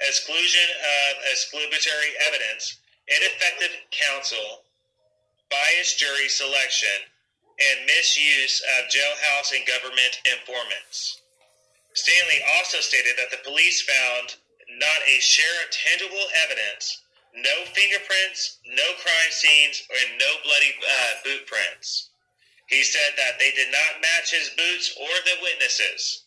exclusion 0.00 0.68
of 0.76 1.24
exculpatory 1.32 2.12
evidence, 2.28 2.80
ineffective 3.08 3.72
counsel, 3.90 4.64
biased 5.50 5.98
jury 5.98 6.28
selection, 6.28 7.08
and 7.56 7.86
misuse 7.86 8.60
of 8.78 8.92
jailhouse 8.92 9.56
and 9.56 9.66
government 9.66 10.20
informants. 10.28 11.20
Stanley 11.96 12.40
also 12.56 12.80
stated 12.80 13.16
that 13.16 13.32
the 13.32 13.40
police 13.48 13.80
found 13.80 14.36
not 14.76 15.00
a 15.08 15.20
share 15.20 15.64
of 15.64 15.72
tangible 15.72 16.28
evidence, 16.44 17.00
no 17.32 17.64
fingerprints, 17.72 18.60
no 18.68 18.84
crime 19.00 19.32
scenes, 19.32 19.82
and 19.88 20.20
no 20.20 20.30
bloody 20.44 20.76
uh, 20.76 21.12
boot 21.24 21.46
prints. 21.46 22.10
He 22.68 22.82
said 22.82 23.16
that 23.16 23.38
they 23.38 23.52
did 23.52 23.72
not 23.72 24.02
match 24.02 24.32
his 24.32 24.50
boots 24.56 24.92
or 25.00 25.14
the 25.24 25.40
witnesses. 25.40 26.24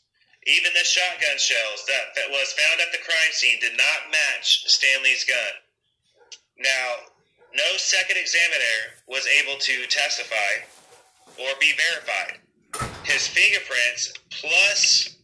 Even 0.47 0.71
the 0.73 0.87
shotgun 0.87 1.37
shells 1.37 1.85
that, 1.85 2.15
that 2.15 2.31
was 2.31 2.55
found 2.57 2.81
at 2.81 2.91
the 2.91 3.05
crime 3.05 3.33
scene 3.33 3.59
did 3.59 3.77
not 3.77 4.09
match 4.09 4.65
Stanley's 4.65 5.25
gun. 5.25 5.53
Now, 6.57 7.11
no 7.53 7.77
second 7.77 8.17
examiner 8.17 8.97
was 9.05 9.27
able 9.27 9.59
to 9.59 9.85
testify 9.87 10.65
or 11.39 11.55
be 11.59 11.73
verified. 11.73 12.39
His 13.03 13.27
fingerprints 13.27 14.13
plus 14.29 15.15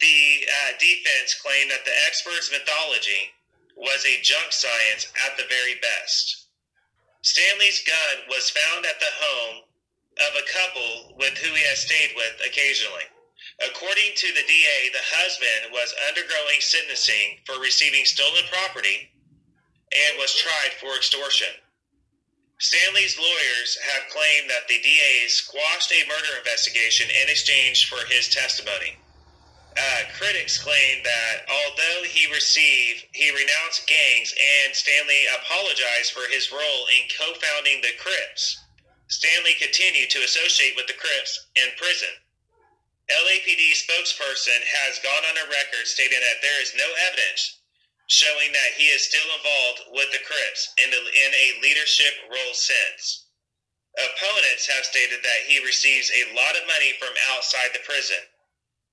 the 0.00 0.46
uh, 0.46 0.78
defense 0.78 1.34
claimed 1.42 1.70
that 1.70 1.84
the 1.84 1.96
expert's 2.06 2.52
mythology 2.52 3.34
was 3.76 4.04
a 4.04 4.22
junk 4.22 4.52
science 4.52 5.10
at 5.26 5.36
the 5.36 5.48
very 5.48 5.74
best. 5.82 6.46
Stanley's 7.22 7.82
gun 7.82 8.28
was 8.28 8.50
found 8.50 8.86
at 8.86 9.00
the 9.00 9.14
home 9.18 9.64
of 10.18 10.32
a 10.38 10.48
couple 10.50 11.14
with 11.18 11.36
who 11.38 11.54
he 11.54 11.62
had 11.66 11.78
stayed 11.78 12.10
with 12.14 12.40
occasionally. 12.46 13.06
According 13.66 14.14
to 14.14 14.28
the 14.34 14.46
DA, 14.46 14.90
the 14.92 15.02
husband 15.02 15.72
was 15.72 15.94
undergoing 16.08 16.60
sentencing 16.60 17.38
for 17.44 17.58
receiving 17.58 18.04
stolen 18.04 18.44
property 18.50 19.10
and 19.90 20.18
was 20.18 20.34
tried 20.34 20.74
for 20.78 20.94
extortion. 20.94 21.50
Stanley's 22.58 23.16
lawyers 23.16 23.78
have 23.86 24.10
claimed 24.10 24.50
that 24.50 24.66
the 24.66 24.82
DA 24.82 25.28
squashed 25.28 25.92
a 25.92 26.08
murder 26.08 26.38
investigation 26.38 27.06
in 27.06 27.30
exchange 27.30 27.88
for 27.88 28.04
his 28.10 28.28
testimony. 28.28 28.98
Uh, 29.78 30.02
critics 30.18 30.58
claim 30.58 31.04
that 31.04 31.46
although 31.46 32.02
he 32.02 32.26
received, 32.34 33.06
he 33.14 33.30
renounced 33.30 33.86
gangs 33.86 34.34
and 34.34 34.74
Stanley 34.74 35.22
apologized 35.38 36.10
for 36.10 36.26
his 36.34 36.50
role 36.50 36.84
in 36.98 37.06
co-founding 37.14 37.80
the 37.80 37.94
Crips. 38.02 38.58
Stanley 39.06 39.54
continued 39.54 40.10
to 40.10 40.26
associate 40.26 40.74
with 40.74 40.88
the 40.88 40.98
Crips 40.98 41.46
in 41.54 41.70
prison. 41.78 42.10
LAPD 43.06 43.70
spokesperson 43.78 44.58
has 44.66 44.98
gone 44.98 45.24
on 45.30 45.38
a 45.38 45.48
record 45.48 45.86
stating 45.86 46.18
that 46.18 46.42
there 46.42 46.60
is 46.60 46.74
no 46.74 46.90
evidence 47.06 47.57
showing 48.08 48.52
that 48.52 48.76
he 48.76 48.88
is 48.88 49.04
still 49.04 49.28
involved 49.36 49.92
with 49.92 50.08
the 50.12 50.24
Crips 50.24 50.72
in, 50.80 50.88
the, 50.90 50.96
in 50.96 51.30
a 51.32 51.60
leadership 51.60 52.16
role 52.32 52.56
since. 52.56 53.28
Opponents 53.96 54.64
have 54.68 54.84
stated 54.84 55.20
that 55.22 55.44
he 55.46 55.64
receives 55.64 56.10
a 56.10 56.32
lot 56.32 56.56
of 56.56 56.68
money 56.68 56.96
from 56.96 57.12
outside 57.32 57.68
the 57.72 57.84
prison. 57.84 58.20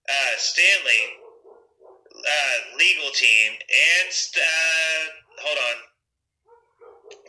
Uh, 0.07 0.33
Stanley, 0.37 1.03
uh, 2.11 2.57
legal 2.77 3.11
team, 3.15 3.55
and 3.55 4.11
uh, 4.35 4.99
hold 5.41 5.59
on, 5.63 5.77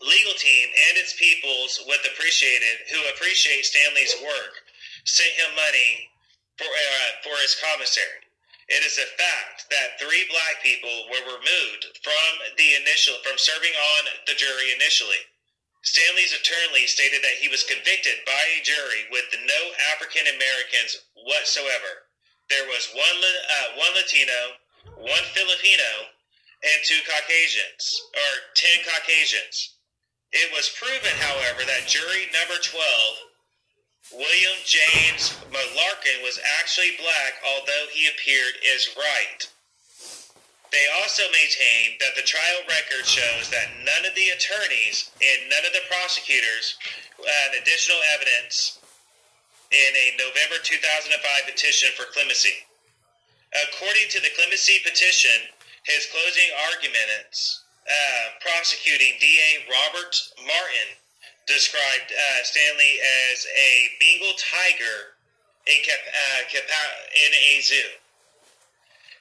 legal 0.03 0.35
team 0.35 0.68
and 0.90 0.99
its 0.99 1.14
peoples 1.14 1.81
with 1.87 2.03
appreciated 2.12 2.83
who 2.90 3.01
appreciate 3.14 3.64
Stanley's 3.64 4.14
work 4.22 4.55
sent 5.05 5.31
him 5.38 5.55
money 5.55 6.11
for, 6.59 6.66
uh, 6.66 7.11
for 7.22 7.37
his 7.42 7.57
commissary. 7.62 8.26
It 8.66 8.83
is 8.83 8.98
a 8.98 9.14
fact 9.14 9.70
that 9.70 9.94
three 10.02 10.26
black 10.26 10.59
people 10.62 11.07
were 11.07 11.38
removed 11.38 11.87
from 12.02 12.31
the 12.59 12.74
initial 12.83 13.14
from 13.22 13.38
serving 13.38 13.70
on 13.70 14.02
the 14.26 14.35
jury 14.35 14.74
initially. 14.74 15.22
Stanley's 15.87 16.35
attorney 16.35 16.83
stated 16.90 17.22
that 17.22 17.38
he 17.38 17.46
was 17.46 17.62
convicted 17.62 18.18
by 18.26 18.42
a 18.59 18.64
jury 18.66 19.07
with 19.14 19.31
no 19.46 19.61
African 19.94 20.26
Americans 20.26 20.98
whatsoever. 21.14 22.11
There 22.50 22.66
was 22.66 22.90
one 22.90 23.20
uh, 23.22 23.68
one 23.79 23.94
Latino, 23.94 24.59
one 24.98 25.26
Filipino, 25.31 26.11
and 26.66 26.79
two 26.83 26.98
Caucasians, 27.07 27.87
or 28.18 28.33
ten 28.59 28.83
Caucasians. 28.83 29.79
It 30.35 30.50
was 30.50 30.74
proven, 30.74 31.14
however, 31.22 31.62
that 31.62 31.87
jury 31.87 32.26
number 32.35 32.59
twelve 32.59 33.14
William 34.12 34.59
James 34.64 35.35
McLarkin 35.51 36.23
was 36.23 36.38
actually 36.61 36.95
black, 36.99 37.35
although 37.42 37.87
he 37.90 38.07
appeared 38.07 38.55
as 38.75 38.87
white. 38.95 39.51
They 40.71 40.87
also 41.01 41.23
maintain 41.31 41.99
that 42.01 42.14
the 42.14 42.27
trial 42.27 42.62
record 42.69 43.07
shows 43.07 43.51
that 43.51 43.75
none 43.83 44.07
of 44.07 44.14
the 44.14 44.31
attorneys 44.31 45.11
and 45.19 45.51
none 45.51 45.64
of 45.66 45.73
the 45.73 45.87
prosecutors 45.90 46.77
had 47.19 47.61
additional 47.61 47.99
evidence 48.14 48.79
in 49.73 49.90
a 49.95 50.16
November 50.19 50.62
2005 50.62 51.19
petition 51.47 51.90
for 51.97 52.07
clemency. 52.12 52.55
According 53.71 54.11
to 54.11 54.21
the 54.21 54.35
clemency 54.37 54.79
petition, 54.85 55.51
his 55.83 56.07
closing 56.11 56.51
arguments 56.71 57.62
uh, 57.87 58.38
prosecuting 58.42 59.14
DA 59.19 59.66
Robert 59.71 60.14
Martin 60.42 60.88
described 61.47 62.11
uh, 62.11 62.43
Stanley 62.43 62.99
as 63.31 63.47
a 63.47 63.73
Bengal 64.03 64.35
tiger 64.35 65.17
in, 65.67 65.79
cap- 65.83 66.11
uh, 66.11 66.43
cap- 66.51 66.67
in 67.15 67.31
a 67.35 67.63
zoo. 67.63 67.91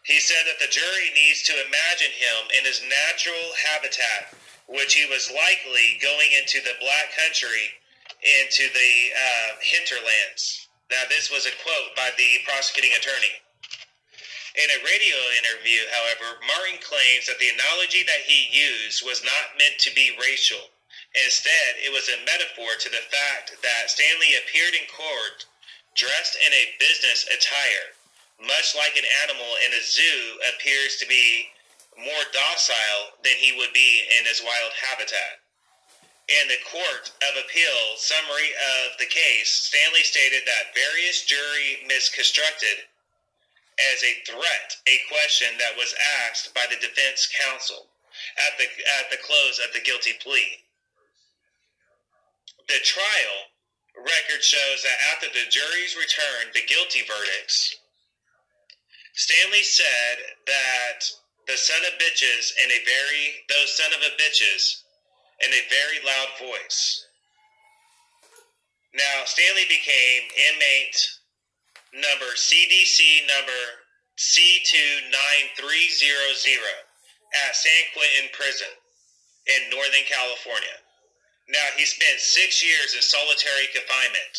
He 0.04 0.20
said 0.22 0.46
that 0.46 0.62
the 0.62 0.70
jury 0.70 1.10
needs 1.14 1.42
to 1.50 1.54
imagine 1.66 2.14
him 2.14 2.42
in 2.58 2.66
his 2.66 2.82
natural 2.86 3.46
habitat, 3.74 4.38
which 4.70 4.94
he 4.94 5.10
was 5.10 5.34
likely 5.34 5.98
going 6.02 6.30
into 6.38 6.62
the 6.62 6.78
black 6.78 7.10
country, 7.18 7.74
into 8.22 8.70
the 8.74 8.94
uh, 9.14 9.50
hinterlands. 9.62 10.70
Now, 10.94 11.10
this 11.10 11.34
was 11.34 11.50
a 11.50 11.58
quote 11.66 11.98
by 11.98 12.14
the 12.18 12.42
prosecuting 12.46 12.94
attorney. 12.94 13.34
In 14.56 14.70
a 14.78 14.84
radio 14.86 15.18
interview, 15.42 15.82
however, 15.90 16.38
Martin 16.46 16.78
claims 16.86 17.26
that 17.26 17.42
the 17.42 17.50
analogy 17.50 18.06
that 18.06 18.24
he 18.30 18.46
used 18.54 19.02
was 19.06 19.26
not 19.26 19.58
meant 19.58 19.82
to 19.82 19.94
be 19.94 20.16
racial 20.22 20.70
Instead, 21.24 21.80
it 21.80 21.92
was 21.96 22.10
a 22.10 22.26
metaphor 22.28 22.76
to 22.76 22.90
the 22.90 23.06
fact 23.08 23.56
that 23.64 23.90
Stanley 23.90 24.36
appeared 24.36 24.76
in 24.76 24.84
court 24.92 25.46
dressed 25.96 26.36
in 26.36 26.52
a 26.52 26.76
business 26.76 27.24
attire, 27.32 27.96
much 28.44 28.76
like 28.76 29.00
an 29.00 29.08
animal 29.24 29.48
in 29.64 29.72
a 29.72 29.84
zoo 29.84 30.24
appears 30.52 30.98
to 31.00 31.08
be 31.08 31.48
more 31.96 32.28
docile 32.36 33.16
than 33.24 33.40
he 33.40 33.56
would 33.56 33.72
be 33.72 34.04
in 34.20 34.28
his 34.28 34.44
wild 34.44 34.74
habitat. 34.76 35.40
In 36.28 36.48
the 36.50 36.60
Court 36.68 37.12
of 37.32 37.38
Appeal 37.38 37.96
summary 37.96 38.52
of 38.84 38.98
the 38.98 39.06
case, 39.06 39.72
Stanley 39.72 40.04
stated 40.04 40.44
that 40.46 40.76
various 40.76 41.24
jury 41.24 41.86
misconstructed 41.88 42.90
as 43.94 44.04
a 44.04 44.20
threat 44.26 44.76
a 44.88 45.06
question 45.08 45.56
that 45.60 45.78
was 45.78 45.94
asked 46.24 46.54
by 46.54 46.66
the 46.70 46.82
defense 46.82 47.30
counsel 47.30 47.88
at 48.48 48.58
the 48.58 48.66
at 49.00 49.12
the 49.12 49.22
close 49.24 49.60
of 49.60 49.72
the 49.74 49.82
guilty 49.82 50.14
plea. 50.20 50.65
The 52.68 52.82
trial 52.84 53.38
record 53.98 54.44
shows 54.44 54.84
that 54.84 55.00
after 55.14 55.28
the 55.30 55.50
juries 55.50 55.96
returned 55.96 56.54
the 56.54 56.66
guilty 56.66 57.04
verdicts, 57.08 57.76
Stanley 59.14 59.64
said 59.64 60.18
that 60.48 61.06
the 61.48 61.58
son 61.58 61.80
of 61.86 61.94
bitches 62.00 62.52
in 62.64 62.72
a 62.72 62.84
very 62.84 63.46
those 63.50 63.72
son 63.78 63.94
of 63.94 64.02
a 64.02 64.12
bitches 64.18 64.82
in 65.42 65.52
a 65.54 65.68
very 65.70 66.00
loud 66.06 66.30
voice. 66.40 67.06
Now 68.94 69.26
Stanley 69.26 69.66
became 69.70 70.24
inmate 70.52 70.98
number 71.94 72.34
CDC 72.36 73.28
number 73.28 73.86
C29300 74.18 75.12
at 77.48 77.56
San 77.56 77.84
Quentin 77.94 78.30
Prison 78.34 78.74
in 79.48 79.70
Northern 79.70 80.06
California. 80.08 80.85
Now, 81.48 81.68
he 81.78 81.86
spent 81.86 82.20
six 82.20 82.64
years 82.64 82.96
in 82.96 83.02
solitary 83.02 83.70
confinement 83.70 84.36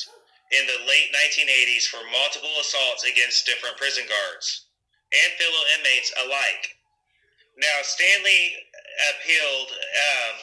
in 0.51 0.67
the 0.67 0.83
late 0.87 1.11
1980s 1.15 1.87
for 1.87 2.03
multiple 2.11 2.55
assaults 2.61 3.05
against 3.05 3.47
different 3.47 3.77
prison 3.77 4.05
guards 4.07 4.67
and 5.13 5.33
fellow 5.39 5.63
inmates 5.79 6.13
alike. 6.27 6.77
Now, 7.59 7.79
Stanley 7.83 8.59
appealed 9.15 9.71
um, 9.71 10.35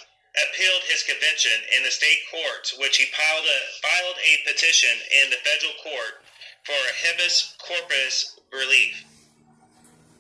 appealed 0.50 0.82
his 0.90 1.04
conviction 1.04 1.54
in 1.78 1.84
the 1.84 1.94
state 1.94 2.26
courts, 2.32 2.74
which 2.80 2.98
he 2.98 3.06
filed 3.14 3.46
a, 3.46 3.60
filed 3.86 4.18
a 4.18 4.50
petition 4.50 4.98
in 5.22 5.30
the 5.30 5.38
federal 5.46 5.78
court 5.84 6.26
for 6.66 6.74
a 6.74 6.94
habeas 7.06 7.54
corpus 7.60 8.40
relief. 8.52 9.04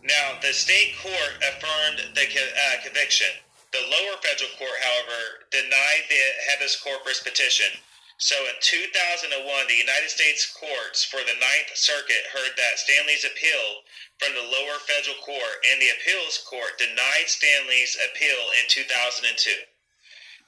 Now, 0.04 0.38
the 0.42 0.54
state 0.54 0.94
court 1.02 1.34
affirmed 1.42 2.14
the 2.14 2.28
uh, 2.30 2.84
conviction. 2.84 3.32
The 3.74 3.90
lower 3.90 4.22
federal 4.22 4.54
court, 4.62 4.78
however, 4.86 5.50
denied 5.50 6.06
the 6.06 6.24
habeas 6.46 6.78
corpus 6.78 7.26
petition. 7.26 7.74
So 8.20 8.38
in 8.46 8.54
2001, 8.62 9.34
the 9.68 9.74
United 9.74 10.10
States 10.14 10.46
courts 10.46 11.04
for 11.04 11.18
the 11.26 11.34
Ninth 11.42 11.74
Circuit 11.74 12.30
heard 12.30 12.54
that 12.56 12.78
Stanley's 12.78 13.26
appeal 13.26 13.82
from 14.22 14.36
the 14.38 14.46
lower 14.46 14.78
federal 14.86 15.18
court 15.26 15.66
and 15.74 15.82
the 15.82 15.90
appeals 15.90 16.38
court 16.46 16.78
denied 16.78 17.26
Stanley's 17.26 17.98
appeal 17.98 18.42
in 18.62 18.70
2002. 18.70 19.66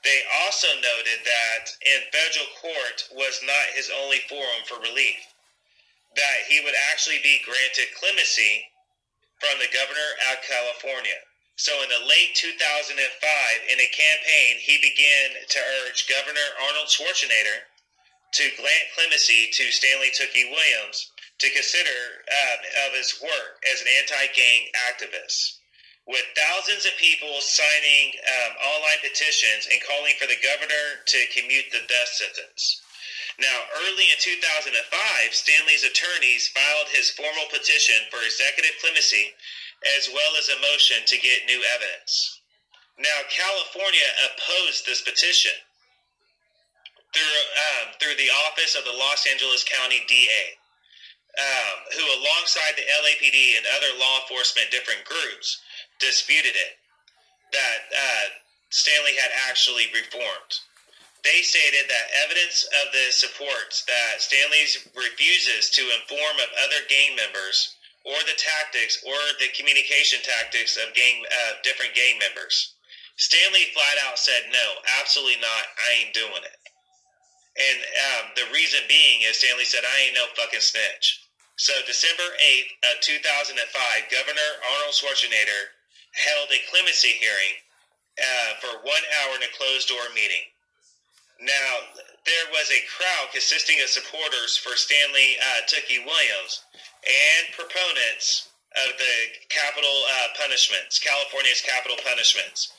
They 0.06 0.22
also 0.46 0.70
noted 0.78 1.26
that 1.26 1.74
in 1.82 2.14
federal 2.14 2.46
court 2.62 3.10
was 3.12 3.42
not 3.42 3.74
his 3.74 3.90
only 3.90 4.22
forum 4.30 4.62
for 4.70 4.78
relief, 4.80 5.18
that 6.16 6.46
he 6.48 6.62
would 6.62 6.78
actually 6.94 7.20
be 7.26 7.42
granted 7.42 7.90
clemency 7.98 8.70
from 9.42 9.58
the 9.58 9.74
governor 9.74 10.12
of 10.30 10.46
California. 10.46 11.20
So 11.56 11.72
in 11.84 11.88
the 11.88 12.04
late 12.04 12.36
2005, 12.36 12.92
in 13.00 13.80
a 13.80 13.96
campaign, 13.96 14.60
he 14.60 14.76
began 14.84 15.40
to 15.48 15.60
urge 15.88 16.08
Governor 16.08 16.48
Arnold 16.68 16.92
Schwarzenegger 16.92 17.64
to 18.36 18.52
grant 18.60 18.92
clemency 18.94 19.48
to 19.56 19.72
Stanley 19.72 20.12
Tookie 20.12 20.52
Williams 20.52 21.12
to 21.40 21.50
consider 21.56 21.96
uh, 22.28 22.88
of 22.88 22.94
his 22.94 23.22
work 23.24 23.64
as 23.72 23.80
an 23.80 23.88
anti-gang 23.88 24.68
activist. 24.92 25.64
With 26.06 26.28
thousands 26.36 26.86
of 26.86 26.92
people 27.00 27.40
signing 27.40 28.20
um, 28.20 28.52
online 28.76 29.00
petitions 29.02 29.72
and 29.72 29.80
calling 29.88 30.14
for 30.20 30.28
the 30.28 30.44
governor 30.44 31.08
to 31.08 31.34
commute 31.34 31.72
the 31.72 31.88
death 31.88 32.12
sentence. 32.20 32.84
Now, 33.40 33.64
early 33.84 34.12
in 34.12 34.20
2005, 34.20 34.76
Stanley's 35.32 35.84
attorneys 35.84 36.52
filed 36.52 36.88
his 36.92 37.12
formal 37.12 37.48
petition 37.48 38.00
for 38.12 38.24
executive 38.24 38.76
clemency 38.80 39.34
as 39.98 40.10
well 40.10 40.34
as 40.38 40.50
a 40.50 40.62
motion 40.62 41.06
to 41.06 41.18
get 41.18 41.46
new 41.46 41.62
evidence. 41.76 42.42
Now, 42.98 43.28
California 43.28 44.08
opposed 44.32 44.86
this 44.86 45.02
petition 45.02 45.54
through, 47.14 47.42
um, 47.70 47.94
through 48.00 48.16
the 48.16 48.32
office 48.48 48.76
of 48.76 48.86
the 48.86 48.96
Los 48.96 49.28
Angeles 49.28 49.64
County 49.64 50.02
DA, 50.08 50.46
um, 51.38 51.76
who, 51.94 52.06
alongside 52.22 52.80
the 52.80 52.88
LAPD 52.88 53.58
and 53.58 53.66
other 53.76 53.92
law 54.00 54.24
enforcement 54.24 54.72
different 54.72 55.04
groups, 55.04 55.60
disputed 56.00 56.56
it 56.56 56.80
that 57.52 57.80
uh, 57.92 58.26
Stanley 58.70 59.16
had 59.20 59.32
actually 59.48 59.88
reformed 59.94 60.60
they 61.26 61.42
stated 61.42 61.90
that 61.90 62.14
evidence 62.24 62.70
of 62.86 62.94
this 62.94 63.18
supports 63.18 63.82
that 63.90 64.22
Stanley 64.22 64.62
refuses 64.94 65.74
to 65.74 65.82
inform 65.98 66.38
of 66.38 66.54
other 66.62 66.86
gang 66.88 67.18
members 67.18 67.74
or 68.06 68.18
the 68.30 68.38
tactics 68.38 69.02
or 69.02 69.18
the 69.42 69.50
communication 69.58 70.22
tactics 70.22 70.78
of 70.78 70.94
gang 70.94 71.26
uh, 71.26 71.54
different 71.66 71.98
gang 71.98 72.22
members. 72.22 72.78
Stanley 73.18 73.72
flat 73.74 73.98
out 74.06 74.20
said, 74.20 74.46
"No, 74.52 74.68
absolutely 75.02 75.42
not. 75.42 75.66
I 75.76 75.90
ain't 76.02 76.14
doing 76.14 76.44
it." 76.46 76.60
And 77.56 77.80
um, 77.80 78.24
the 78.36 78.52
reason 78.52 78.84
being 78.88 79.24
is 79.26 79.40
Stanley 79.40 79.66
said, 79.66 79.84
"I 79.84 79.98
ain't 80.06 80.20
no 80.20 80.28
fucking 80.38 80.62
snitch." 80.62 81.26
So 81.56 81.74
December 81.88 82.28
eighth 82.38 82.72
of 82.92 83.00
two 83.02 83.18
thousand 83.24 83.58
and 83.58 83.72
five, 83.72 84.12
Governor 84.12 84.50
Arnold 84.76 84.96
Schwarzenegger 84.96 85.74
held 86.12 86.52
a 86.52 86.66
clemency 86.70 87.16
hearing 87.16 87.56
uh, 88.20 88.50
for 88.60 88.84
one 88.84 89.06
hour 89.20 89.40
in 89.40 89.44
a 89.44 89.56
closed 89.56 89.88
door 89.88 90.04
meeting. 90.14 90.44
Now, 91.40 92.00
there 92.26 92.48
was 92.52 92.72
a 92.72 92.88
crowd 92.92 93.32
consisting 93.32 93.80
of 93.84 93.92
supporters 93.92 94.56
for 94.56 94.76
Stanley 94.76 95.36
uh, 95.40 95.68
Tookie 95.68 96.04
Williams 96.04 96.64
and 97.06 97.44
proponents 97.54 98.50
of 98.76 98.92
the 98.98 99.16
capital 99.48 99.96
uh, 100.20 100.36
punishments, 100.36 101.00
California's 101.00 101.64
capital 101.64 101.96
punishments, 102.04 102.74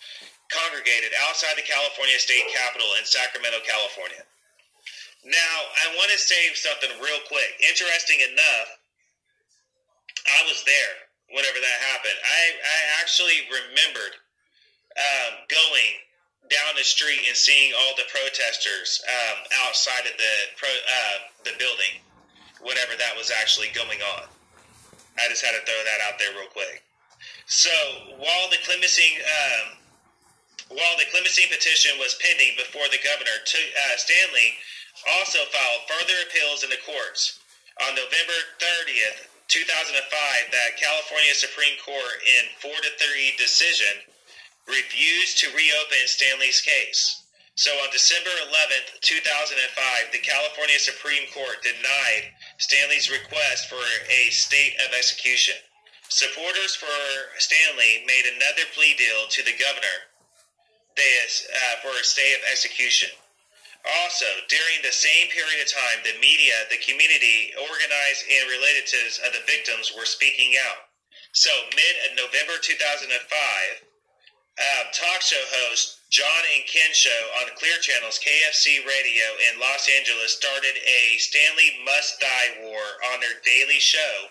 congregated 0.53 1.11
outside 1.27 1.57
the 1.57 1.65
California 1.67 2.19
State 2.21 2.45
Capitol 2.53 2.87
in 3.01 3.05
Sacramento, 3.07 3.59
California. 3.65 4.23
Now, 5.25 5.57
I 5.83 5.97
want 5.99 6.13
to 6.15 6.21
say 6.21 6.55
something 6.55 6.93
real 7.03 7.19
quick. 7.27 7.51
Interesting 7.67 8.23
enough, 8.23 8.69
I 10.23 10.47
was 10.47 10.63
there 10.63 10.95
whenever 11.35 11.59
that 11.59 11.79
happened. 11.91 12.19
I, 12.23 12.43
I 12.63 12.79
actually 13.03 13.43
remembered 13.51 14.15
um, 14.95 15.43
going 15.51 15.91
down 16.47 16.79
the 16.79 16.87
street 16.87 17.27
and 17.27 17.35
seeing 17.35 17.75
all 17.75 17.99
the 17.99 18.07
protesters 18.07 19.03
um, 19.03 19.39
outside 19.67 20.07
of 20.07 20.15
the 20.15 20.35
pro, 20.55 20.71
uh, 20.71 21.19
the 21.43 21.55
building, 21.59 21.99
whatever 22.67 22.99
that 22.99 23.15
was 23.15 23.31
actually 23.31 23.71
going 23.71 24.03
on. 24.19 24.27
I 25.17 25.31
just 25.31 25.47
had 25.47 25.55
to 25.55 25.63
throw 25.63 25.81
that 25.87 26.03
out 26.05 26.19
there 26.19 26.35
real 26.35 26.51
quick. 26.51 26.83
So 27.47 27.73
while 28.19 28.51
the 28.51 28.59
clemency 28.67 29.23
um, 29.23 29.79
while 30.75 30.99
the 30.99 31.07
clemency 31.15 31.47
petition 31.47 31.95
was 32.03 32.19
pending 32.19 32.59
before 32.59 32.91
the 32.91 32.99
governor, 33.07 33.39
to, 33.39 33.59
uh, 33.63 33.95
Stanley 33.95 34.59
also 35.15 35.39
filed 35.55 35.87
further 35.87 36.19
appeals 36.27 36.67
in 36.67 36.71
the 36.75 36.83
courts 36.83 37.39
on 37.87 37.95
November 37.95 38.39
30th, 38.59 39.31
2005. 39.47 40.03
That 40.51 40.75
California 40.75 41.35
Supreme 41.39 41.79
Court 41.79 42.19
in 42.27 42.51
four 42.59 42.75
to 42.75 42.91
three 42.99 43.39
decision 43.39 44.03
refused 44.67 45.39
to 45.39 45.55
reopen 45.55 46.03
Stanley's 46.11 46.61
case. 46.61 47.23
So 47.55 47.71
on 47.81 47.89
December 47.89 48.31
11th, 48.51 49.01
2005, 49.01 50.13
the 50.13 50.19
California 50.19 50.79
Supreme 50.79 51.25
Court 51.33 51.63
denied 51.63 52.36
Stanley's 52.59 53.11
request 53.11 53.69
for 53.69 53.81
a 53.81 54.31
state 54.31 54.75
of 54.87 54.95
execution. 54.97 55.55
Supporters 56.09 56.75
for 56.75 56.97
Stanley 57.39 58.05
made 58.07 58.25
another 58.25 58.65
plea 58.75 58.95
deal 58.97 59.29
to 59.29 59.43
the 59.45 59.59
governor 59.59 59.99
uh, 60.97 61.75
for 61.83 61.93
a 61.93 62.05
stay 62.05 62.33
of 62.33 62.41
execution. 62.51 63.11
Also, 64.03 64.27
during 64.49 64.83
the 64.83 64.91
same 64.91 65.29
period 65.31 65.63
of 65.63 65.71
time, 65.71 66.03
the 66.03 66.19
media, 66.19 66.55
the 66.71 66.81
community, 66.83 67.53
organized 67.55 68.25
and 68.27 68.51
relatives 68.51 69.21
of 69.23 69.31
the 69.31 69.45
victims 69.47 69.93
were 69.95 70.09
speaking 70.09 70.59
out. 70.67 70.91
So, 71.33 71.51
mid 71.77 71.95
November 72.17 72.59
2005, 72.59 73.13
um, 73.13 74.85
talk 74.91 75.21
show 75.21 75.43
host 75.69 75.96
John 76.07 76.43
and 76.55 76.63
Ken 76.71 76.95
show 76.95 77.23
on 77.43 77.51
Clear 77.59 77.79
Channel's 77.83 78.23
KFC 78.23 78.79
Radio 78.87 79.27
in 79.51 79.59
Los 79.59 79.91
Angeles 79.91 80.39
started 80.39 80.79
a 80.79 81.19
Stanley 81.19 81.83
Must 81.83 82.21
Die 82.21 82.51
War 82.63 82.85
on 83.11 83.19
their 83.19 83.43
daily 83.43 83.83
show 83.83 84.31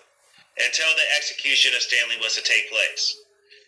until 0.56 0.88
the 0.96 1.04
execution 1.20 1.76
of 1.76 1.84
Stanley 1.84 2.16
was 2.16 2.34
to 2.34 2.42
take 2.42 2.72
place. 2.72 3.20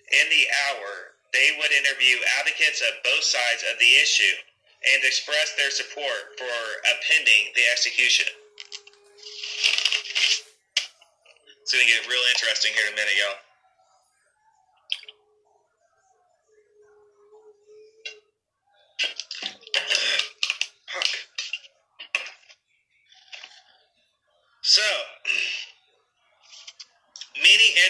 In 0.09 0.25
the 0.33 0.49
hour, 0.65 1.21
they 1.37 1.53
would 1.61 1.69
interview 1.69 2.17
advocates 2.41 2.81
of 2.81 2.97
both 3.05 3.25
sides 3.25 3.61
of 3.69 3.77
the 3.77 3.93
issue 4.01 4.37
and 4.89 5.05
express 5.05 5.53
their 5.61 5.71
support 5.71 6.33
for 6.41 6.57
appending 6.97 7.53
the 7.53 7.69
execution. 7.69 8.27
It's 11.61 11.77
going 11.77 11.85
to 11.85 11.93
get 11.93 12.09
real 12.09 12.25
interesting 12.33 12.73
here 12.73 12.89
in 12.89 12.95
a 12.95 12.97
minute, 12.97 13.13
y'all. 13.21 13.48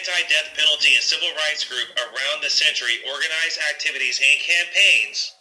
Anti 0.09 0.29
death 0.29 0.57
penalty 0.57 0.95
and 0.97 1.05
civil 1.05 1.29
rights 1.45 1.65
group 1.69 1.89
around 2.01 2.41
the 2.41 2.49
century 2.49 3.05
organized 3.05 3.61
activities 3.69 4.21
and 4.21 4.41
campaigns 4.41 5.37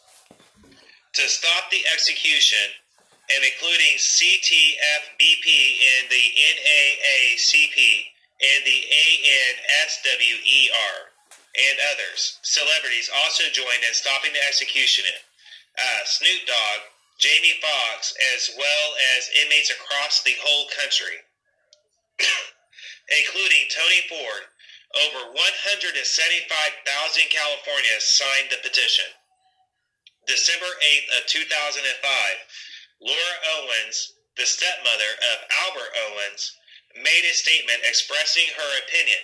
to 1.14 1.24
stop 1.30 1.72
the 1.72 1.82
execution, 1.94 2.68
and 3.32 3.44
including 3.44 3.96
CTFBP 3.98 5.48
and 5.48 6.04
the 6.12 6.26
NAACP 6.36 7.78
and 8.44 8.62
the 8.68 8.80
ANSWER 9.82 10.96
and 11.58 11.76
others. 11.96 12.38
Celebrities 12.44 13.10
also 13.24 13.44
joined 13.52 13.84
in 13.88 13.94
stopping 13.94 14.34
the 14.34 14.44
execution. 14.46 15.06
Uh, 15.78 16.02
Snoop 16.06 16.46
Dogg, 16.46 16.80
Jamie 17.20 17.58
Foxx, 17.62 18.14
as 18.36 18.52
well 18.58 18.88
as 19.18 19.30
inmates 19.42 19.72
across 19.72 20.22
the 20.24 20.36
whole 20.44 20.68
country, 20.78 21.18
including 23.24 23.66
Tony 23.74 24.02
Ford. 24.10 24.44
Over 24.96 25.36
175,000 25.36 27.30
Californians 27.30 28.06
signed 28.08 28.48
the 28.50 28.64
petition. 28.64 29.06
December 30.28 30.68
8th 30.68 31.20
of 31.20 31.28
2005, 31.28 32.38
Lora 33.02 33.38
Owens, 33.60 34.14
the 34.36 34.46
stepmother 34.46 35.12
of 35.32 35.38
Albert 35.68 35.92
Owens, 36.08 36.56
made 36.96 37.26
a 37.28 37.34
statement 37.34 37.84
expressing 37.84 38.48
her 38.56 38.80
opinion. 38.80 39.20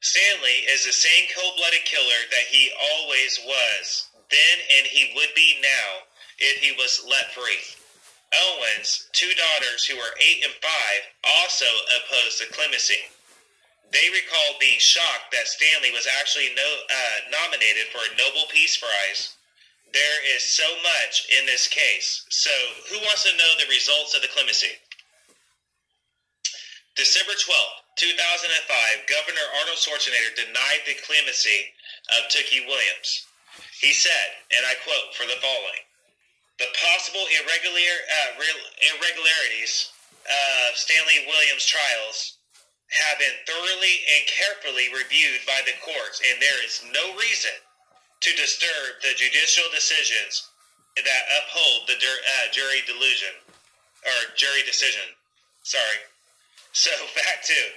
Stanley 0.00 0.68
is 0.68 0.84
the 0.84 0.92
same 0.92 1.28
cold-blooded 1.34 1.84
killer 1.84 2.28
that 2.30 2.46
he 2.48 2.70
always 2.92 3.40
was, 3.44 4.08
then 4.30 4.56
and 4.78 4.86
he 4.86 5.12
would 5.16 5.34
be 5.34 5.58
now 5.60 6.04
if 6.38 6.60
he 6.60 6.72
was 6.72 7.04
let 7.08 7.32
free. 7.32 7.60
Owens' 8.34 9.08
two 9.12 9.32
daughters, 9.34 9.84
who 9.86 9.96
were 9.96 10.14
eight 10.20 10.44
and 10.44 10.54
five, 10.60 11.00
also 11.24 11.64
opposed 11.96 12.40
the 12.40 12.52
clemency. 12.52 13.00
They 13.92 14.10
recalled 14.10 14.58
being 14.58 14.78
shocked 14.78 15.30
that 15.32 15.46
Stanley 15.46 15.92
was 15.92 16.08
actually 16.18 16.50
no, 16.56 16.66
uh, 16.66 17.18
nominated 17.30 17.92
for 17.92 18.02
a 18.02 18.16
Nobel 18.16 18.46
Peace 18.50 18.76
Prize. 18.76 19.36
There 19.92 20.20
is 20.34 20.42
so 20.42 20.66
much 20.82 21.28
in 21.38 21.46
this 21.46 21.68
case. 21.68 22.26
So, 22.28 22.50
who 22.90 22.98
wants 23.06 23.22
to 23.22 23.36
know 23.36 23.52
the 23.58 23.70
results 23.70 24.14
of 24.14 24.22
the 24.22 24.32
clemency? 24.34 24.74
December 26.96 27.34
12th, 27.34 27.78
2005, 27.98 29.06
Governor 29.06 29.46
Arnold 29.62 29.78
Schwarzenegger 29.78 30.34
denied 30.34 30.82
the 30.86 30.98
clemency 31.06 31.74
of 32.18 32.30
Tookie 32.30 32.66
Williams. 32.66 33.26
He 33.78 33.92
said, 33.92 34.28
and 34.54 34.66
I 34.66 34.74
quote 34.82 35.14
for 35.14 35.26
the 35.26 35.38
following 35.42 35.82
The 36.58 36.70
possible 36.74 37.26
irregular, 37.38 37.78
uh, 37.78 38.38
irregularities 38.94 39.90
of 40.26 40.78
Stanley 40.78 41.26
Williams' 41.26 41.66
trials 41.66 42.38
have 42.90 43.18
been 43.18 43.38
thoroughly 43.48 43.96
and 44.16 44.22
carefully 44.28 44.92
reviewed 44.92 45.40
by 45.46 45.60
the 45.64 45.76
courts, 45.80 46.20
and 46.20 46.40
there 46.40 46.60
is 46.64 46.84
no 46.92 47.16
reason 47.16 47.54
to 48.20 48.30
disturb 48.36 49.00
the 49.02 49.16
judicial 49.16 49.64
decisions 49.74 50.48
that 50.96 51.24
uphold 51.42 51.88
the 51.90 51.98
uh, 51.98 52.46
jury 52.52 52.80
delusion 52.86 53.34
or 54.04 54.18
jury 54.36 54.62
decision. 54.64 55.10
Sorry. 55.64 56.00
So, 56.72 56.90
fact 57.18 57.48
two. 57.48 57.68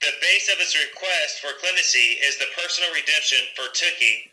The 0.00 0.14
base 0.22 0.46
of 0.46 0.62
his 0.62 0.78
request 0.78 1.42
for 1.42 1.58
clemency 1.58 2.22
is 2.22 2.38
the 2.38 2.46
personal 2.54 2.94
redemption 2.94 3.42
for 3.58 3.66
Tookie 3.74 4.30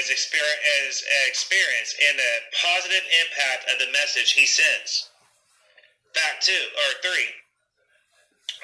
as, 0.00 0.10
exper- 0.10 0.60
as 0.88 1.04
experience 1.28 1.94
and 2.08 2.18
the 2.18 2.34
positive 2.58 3.04
impact 3.22 3.70
of 3.70 3.78
the 3.78 3.92
message 3.92 4.32
he 4.32 4.46
sends. 4.46 5.10
Fact 6.14 6.42
two, 6.42 6.64
or 6.74 6.90
three. 7.02 7.30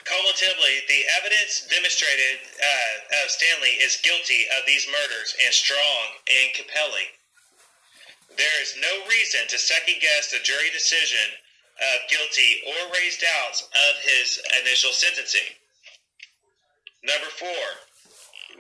Cumulatively, 0.05 0.81
the 0.89 1.05
evidence 1.21 1.67
demonstrated 1.69 2.41
uh, 2.57 3.23
of 3.23 3.31
Stanley 3.31 3.77
is 3.85 4.01
guilty 4.03 4.47
of 4.57 4.65
these 4.67 4.89
murders 4.89 5.37
and 5.45 5.53
strong 5.53 6.05
and 6.25 6.55
compelling. 6.55 7.11
There 8.37 8.63
is 8.63 8.77
no 8.81 9.05
reason 9.09 9.45
to 9.49 9.59
second 9.59 10.01
guess 10.01 10.31
the 10.31 10.41
jury 10.41 10.71
decision 10.73 11.29
of 11.81 12.09
guilty 12.09 12.63
or 12.65 12.93
raise 12.93 13.19
doubts 13.19 13.69
of 13.69 13.95
his 14.05 14.41
initial 14.63 14.93
sentencing. 14.93 15.53
Number 17.05 17.29
four, 17.37 17.65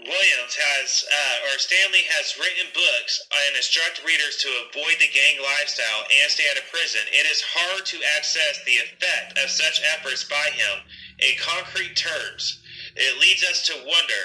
Williams 0.00 0.57
has, 0.57 1.05
uh, 1.05 1.48
or 1.48 1.59
Stanley 1.61 2.05
has 2.16 2.37
written 2.40 2.72
books 2.72 3.20
and 3.29 3.57
instruct 3.57 4.00
readers 4.05 4.37
to 4.40 4.48
avoid 4.68 4.96
the 4.96 5.12
gang 5.12 5.37
lifestyle 5.44 6.09
and 6.09 6.31
stay 6.33 6.48
out 6.48 6.57
of 6.57 6.72
prison. 6.72 7.05
It 7.12 7.29
is 7.29 7.44
hard 7.44 7.85
to 7.85 8.00
access 8.16 8.64
the 8.64 8.81
effect 8.81 9.37
of 9.37 9.53
such 9.53 9.85
efforts 9.96 10.24
by 10.24 10.48
him 10.57 10.81
in 11.22 11.37
concrete 11.38 11.96
terms. 11.96 12.62
It 12.96 13.20
leads 13.20 13.44
us 13.44 13.66
to 13.66 13.85
wonder 13.87 14.22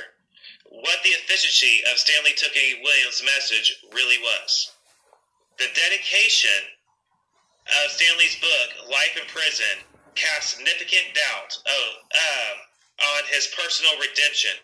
what 0.70 1.00
the 1.04 1.16
efficiency 1.16 1.84
of 1.92 1.98
Stanley 1.98 2.32
Tookie 2.36 2.84
Williams' 2.84 3.24
message 3.24 3.80
really 3.94 4.18
was. 4.20 4.72
The 5.58 5.72
dedication 5.72 6.62
of 7.84 7.92
Stanley's 7.92 8.36
book, 8.40 8.92
Life 8.92 9.16
in 9.16 9.28
Prison, 9.28 9.86
casts 10.16 10.56
significant 10.56 11.14
doubt 11.14 11.52
oh, 11.68 11.90
um, 12.12 12.56
on 13.16 13.24
his 13.32 13.48
personal 13.56 13.96
redemption. 14.00 14.56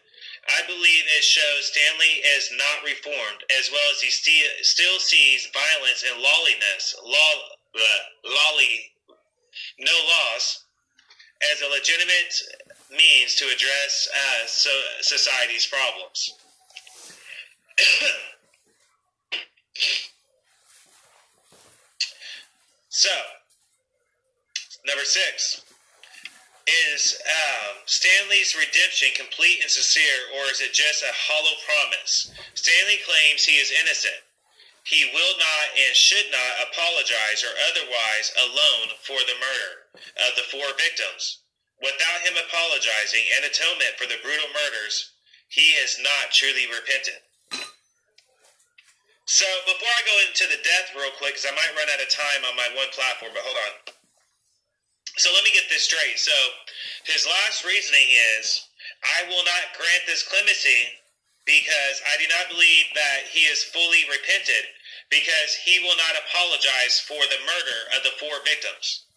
I 0.50 0.66
believe 0.66 1.04
it 1.06 1.24
shows 1.24 1.70
Stanley 1.70 2.24
is 2.36 2.50
not 2.58 2.84
reformed, 2.84 3.46
as 3.60 3.70
well 3.72 3.88
as 3.94 4.02
he 4.02 4.10
st- 4.10 4.66
still 4.66 4.98
sees 5.00 5.48
violence 5.54 6.04
and 6.04 6.20
lawlessness, 6.20 6.96
law, 7.06 7.34
uh, 7.78 8.02
lolly, 8.26 8.92
no 9.80 9.94
laws, 9.94 10.66
as 11.50 11.62
a 11.62 11.68
legitimate 11.70 12.42
means 12.92 13.36
to 13.36 13.46
address 13.46 14.10
uh, 14.14 14.46
so 14.48 14.70
society's 15.02 15.66
problems. 15.66 16.36
so, 22.90 23.10
number 24.86 25.06
six 25.06 25.64
is 26.94 27.18
um, 27.26 27.78
Stanley's 27.86 28.56
redemption 28.56 29.10
complete 29.16 29.62
and 29.62 29.72
sincere, 29.72 30.30
or 30.38 30.46
is 30.52 30.62
it 30.62 30.74
just 30.74 31.02
a 31.04 31.12
hollow 31.12 31.58
promise? 31.66 32.32
Stanley 32.54 33.00
claims 33.02 33.44
he 33.44 33.58
is 33.58 33.72
innocent. 33.82 34.22
He 34.84 35.10
will 35.14 35.38
not 35.38 35.68
and 35.78 35.96
should 35.96 36.30
not 36.32 36.68
apologize 36.70 37.44
or 37.46 37.54
otherwise 37.72 38.34
alone 38.38 38.94
for 39.06 39.18
the 39.26 39.38
murder 39.40 39.81
of 39.96 40.32
the 40.36 40.48
four 40.52 40.66
victims. 40.78 41.44
Without 41.82 42.22
him 42.24 42.38
apologizing 42.38 43.26
and 43.38 43.46
atonement 43.46 43.98
for 43.98 44.06
the 44.06 44.22
brutal 44.22 44.50
murders, 44.54 45.18
he 45.50 45.76
is 45.82 45.98
not 46.00 46.32
truly 46.32 46.70
repentant. 46.70 47.22
So, 49.26 49.48
before 49.66 49.88
I 49.88 50.04
go 50.06 50.16
into 50.28 50.46
the 50.52 50.62
death 50.62 50.92
real 50.94 51.16
quick, 51.18 51.40
because 51.40 51.48
I 51.48 51.56
might 51.56 51.74
run 51.74 51.88
out 51.88 52.04
of 52.04 52.12
time 52.12 52.44
on 52.46 52.60
my 52.60 52.68
one 52.76 52.92
platform, 52.92 53.32
but 53.34 53.44
hold 53.48 53.58
on. 53.58 53.96
So 55.18 55.30
let 55.36 55.44
me 55.44 55.52
get 55.52 55.68
this 55.68 55.84
straight. 55.84 56.20
So 56.20 56.32
his 57.04 57.28
last 57.28 57.66
reasoning 57.66 58.08
is, 58.40 58.64
I 59.20 59.28
will 59.28 59.44
not 59.44 59.76
grant 59.76 60.04
this 60.08 60.24
clemency 60.24 60.98
because 61.44 62.00
I 62.08 62.16
do 62.22 62.28
not 62.32 62.54
believe 62.54 62.88
that 62.96 63.28
he 63.28 63.50
is 63.50 63.66
fully 63.76 64.08
repented 64.08 64.72
because 65.10 65.52
he 65.68 65.84
will 65.84 65.98
not 66.00 66.16
apologize 66.16 67.04
for 67.04 67.20
the 67.28 67.44
murder 67.44 67.80
of 67.98 68.04
the 68.08 68.16
four 68.18 68.40
victims. 68.48 69.11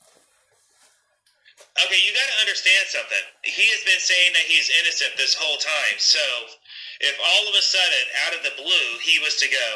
Okay, 1.75 1.99
you 2.07 2.15
got 2.15 2.31
to 2.31 2.39
understand 2.47 2.87
something. 2.87 3.25
He 3.43 3.67
has 3.75 3.83
been 3.83 3.99
saying 3.99 4.31
that 4.39 4.47
he's 4.47 4.71
innocent 4.79 5.19
this 5.19 5.35
whole 5.35 5.59
time. 5.59 5.99
So 5.99 6.23
if 7.03 7.19
all 7.19 7.45
of 7.51 7.55
a 7.59 7.65
sudden, 7.67 8.05
out 8.27 8.35
of 8.39 8.47
the 8.47 8.55
blue, 8.55 8.91
he 9.03 9.19
was 9.19 9.35
to 9.43 9.51
go, 9.51 9.69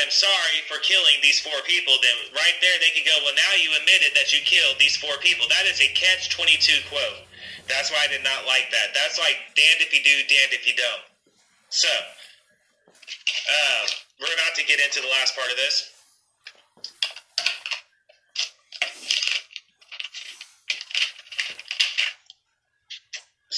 I'm 0.00 0.08
sorry 0.08 0.64
for 0.68 0.80
killing 0.80 1.20
these 1.20 1.40
four 1.40 1.60
people, 1.68 2.00
then 2.00 2.32
right 2.32 2.56
there 2.64 2.76
they 2.80 2.96
could 2.96 3.04
go, 3.04 3.16
well, 3.24 3.36
now 3.36 3.52
you 3.60 3.72
admitted 3.76 4.16
that 4.16 4.32
you 4.32 4.40
killed 4.44 4.80
these 4.80 4.96
four 4.96 5.20
people. 5.20 5.44
That 5.52 5.68
is 5.68 5.80
a 5.84 5.92
catch 5.92 6.32
22 6.32 6.88
quote. 6.88 7.28
That's 7.68 7.92
why 7.92 8.04
I 8.04 8.08
did 8.08 8.24
not 8.24 8.48
like 8.48 8.72
that. 8.72 8.96
That's 8.96 9.20
like 9.20 9.36
damned 9.52 9.84
if 9.84 9.92
you 9.92 10.00
do, 10.00 10.16
damned 10.32 10.56
if 10.56 10.64
you 10.64 10.72
don't. 10.76 11.04
So, 11.68 11.92
uh, 11.92 13.82
we're 14.20 14.32
about 14.32 14.56
to 14.56 14.64
get 14.64 14.80
into 14.80 15.04
the 15.04 15.12
last 15.12 15.36
part 15.36 15.52
of 15.52 15.60
this. 15.60 15.92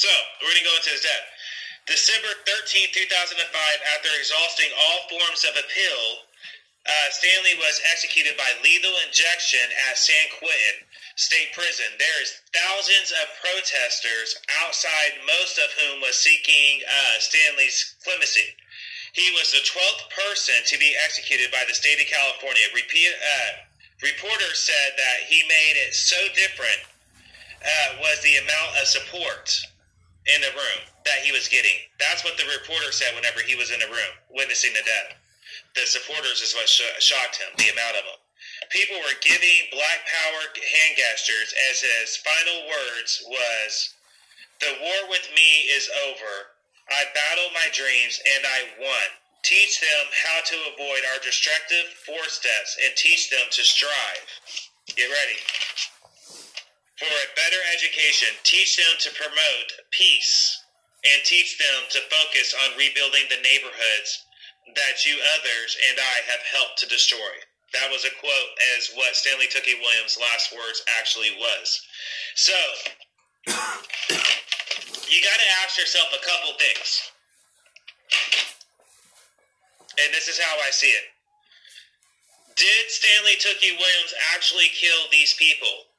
So, 0.01 0.09
we're 0.40 0.48
going 0.57 0.64
to 0.64 0.70
go 0.72 0.80
into 0.80 0.96
his 0.96 1.05
death. 1.05 1.26
December 1.84 2.32
13, 2.48 2.88
2005, 2.88 3.36
after 3.36 4.09
exhausting 4.16 4.72
all 4.72 5.05
forms 5.12 5.44
of 5.44 5.53
appeal, 5.61 6.24
uh, 6.88 7.09
Stanley 7.12 7.61
was 7.61 7.84
executed 7.92 8.32
by 8.40 8.48
lethal 8.64 8.96
injection 9.05 9.61
at 9.92 10.01
San 10.01 10.24
Quentin 10.40 10.88
State 11.20 11.53
Prison. 11.53 11.84
There 12.01 12.20
is 12.24 12.40
thousands 12.48 13.12
of 13.12 13.28
protesters 13.44 14.40
outside, 14.64 15.20
most 15.28 15.61
of 15.61 15.68
whom 15.76 16.01
was 16.01 16.16
seeking 16.16 16.80
uh, 16.88 17.20
Stanley's 17.20 18.01
clemency. 18.01 18.57
He 19.12 19.28
was 19.36 19.53
the 19.53 19.61
12th 19.68 20.09
person 20.16 20.64
to 20.64 20.80
be 20.80 20.96
executed 21.05 21.53
by 21.53 21.68
the 21.68 21.76
state 21.76 22.01
of 22.01 22.09
California. 22.09 22.72
Repeat, 22.72 23.12
uh, 23.20 23.68
reporters 24.01 24.64
said 24.64 24.96
that 24.96 25.28
he 25.28 25.44
made 25.44 25.76
it 25.76 25.92
so 25.92 26.16
different 26.32 26.88
uh, 27.61 28.01
was 28.01 28.16
the 28.24 28.40
amount 28.40 28.80
of 28.80 28.88
support 28.88 29.61
in 30.29 30.41
the 30.43 30.53
room 30.53 30.81
that 31.05 31.25
he 31.25 31.33
was 31.33 31.49
getting. 31.49 31.77
That's 31.99 32.25
what 32.25 32.37
the 32.37 32.49
reporter 32.53 32.93
said 32.93 33.14
whenever 33.16 33.41
he 33.41 33.57
was 33.57 33.73
in 33.73 33.81
the 33.81 33.89
room 33.89 34.12
witnessing 34.29 34.73
the 34.75 34.85
death. 34.85 35.16
The 35.77 35.87
supporters 35.87 36.43
is 36.43 36.55
what 36.55 36.68
sh- 36.68 36.99
shocked 37.01 37.39
him, 37.41 37.49
the 37.57 37.73
amount 37.73 37.97
of 37.97 38.05
them. 38.05 38.21
People 38.71 38.99
were 39.01 39.18
giving 39.23 39.71
Black 39.73 40.01
Power 40.07 40.43
hand 40.55 40.93
gestures 40.97 41.55
as 41.71 41.81
his 41.81 42.16
final 42.18 42.68
words 42.68 43.23
was, 43.27 43.95
"The 44.61 44.75
war 44.81 45.07
with 45.09 45.31
me 45.33 45.62
is 45.71 45.89
over. 46.11 46.57
I 46.91 47.05
battled 47.14 47.53
my 47.55 47.68
dreams 47.73 48.21
and 48.37 48.47
I 48.47 48.61
won. 48.79 49.09
Teach 49.43 49.81
them 49.81 50.07
how 50.12 50.41
to 50.43 50.57
avoid 50.75 51.05
our 51.12 51.18
destructive 51.21 51.87
four 52.05 52.29
steps 52.29 52.77
and 52.85 52.95
teach 52.97 53.31
them 53.31 53.47
to 53.51 53.64
strive. 53.64 54.27
Get 54.97 55.11
ready. 55.11 55.39
For 57.01 57.09
a 57.09 57.32
better 57.32 57.62
education, 57.72 58.28
teach 58.44 58.76
them 58.76 58.92
to 59.01 59.16
promote 59.16 59.88
peace 59.88 60.61
and 61.01 61.24
teach 61.24 61.57
them 61.57 61.88
to 61.96 62.01
focus 62.12 62.53
on 62.53 62.76
rebuilding 62.76 63.24
the 63.32 63.40
neighborhoods 63.40 64.24
that 64.76 65.09
you 65.09 65.16
others 65.40 65.80
and 65.88 65.96
I 65.96 66.16
have 66.28 66.44
helped 66.53 66.76
to 66.84 66.92
destroy. 66.92 67.40
That 67.72 67.88
was 67.88 68.05
a 68.05 68.12
quote 68.20 68.53
as 68.76 68.92
what 69.01 69.16
Stanley 69.16 69.48
Tookie 69.48 69.80
Williams' 69.80 70.20
last 70.20 70.53
words 70.53 70.84
actually 71.01 71.32
was. 71.40 71.80
So, 72.36 72.53
you 75.09 75.18
got 75.24 75.40
to 75.40 75.48
ask 75.64 75.80
yourself 75.80 76.12
a 76.12 76.20
couple 76.20 76.53
things. 76.61 77.01
And 80.05 80.12
this 80.12 80.28
is 80.28 80.38
how 80.38 80.59
I 80.61 80.68
see 80.68 80.92
it. 80.92 81.09
Did 82.57 82.90
Stanley 82.92 83.40
Tookie 83.40 83.80
Williams 83.80 84.12
actually 84.36 84.68
kill 84.76 85.09
these 85.11 85.32
people? 85.32 85.89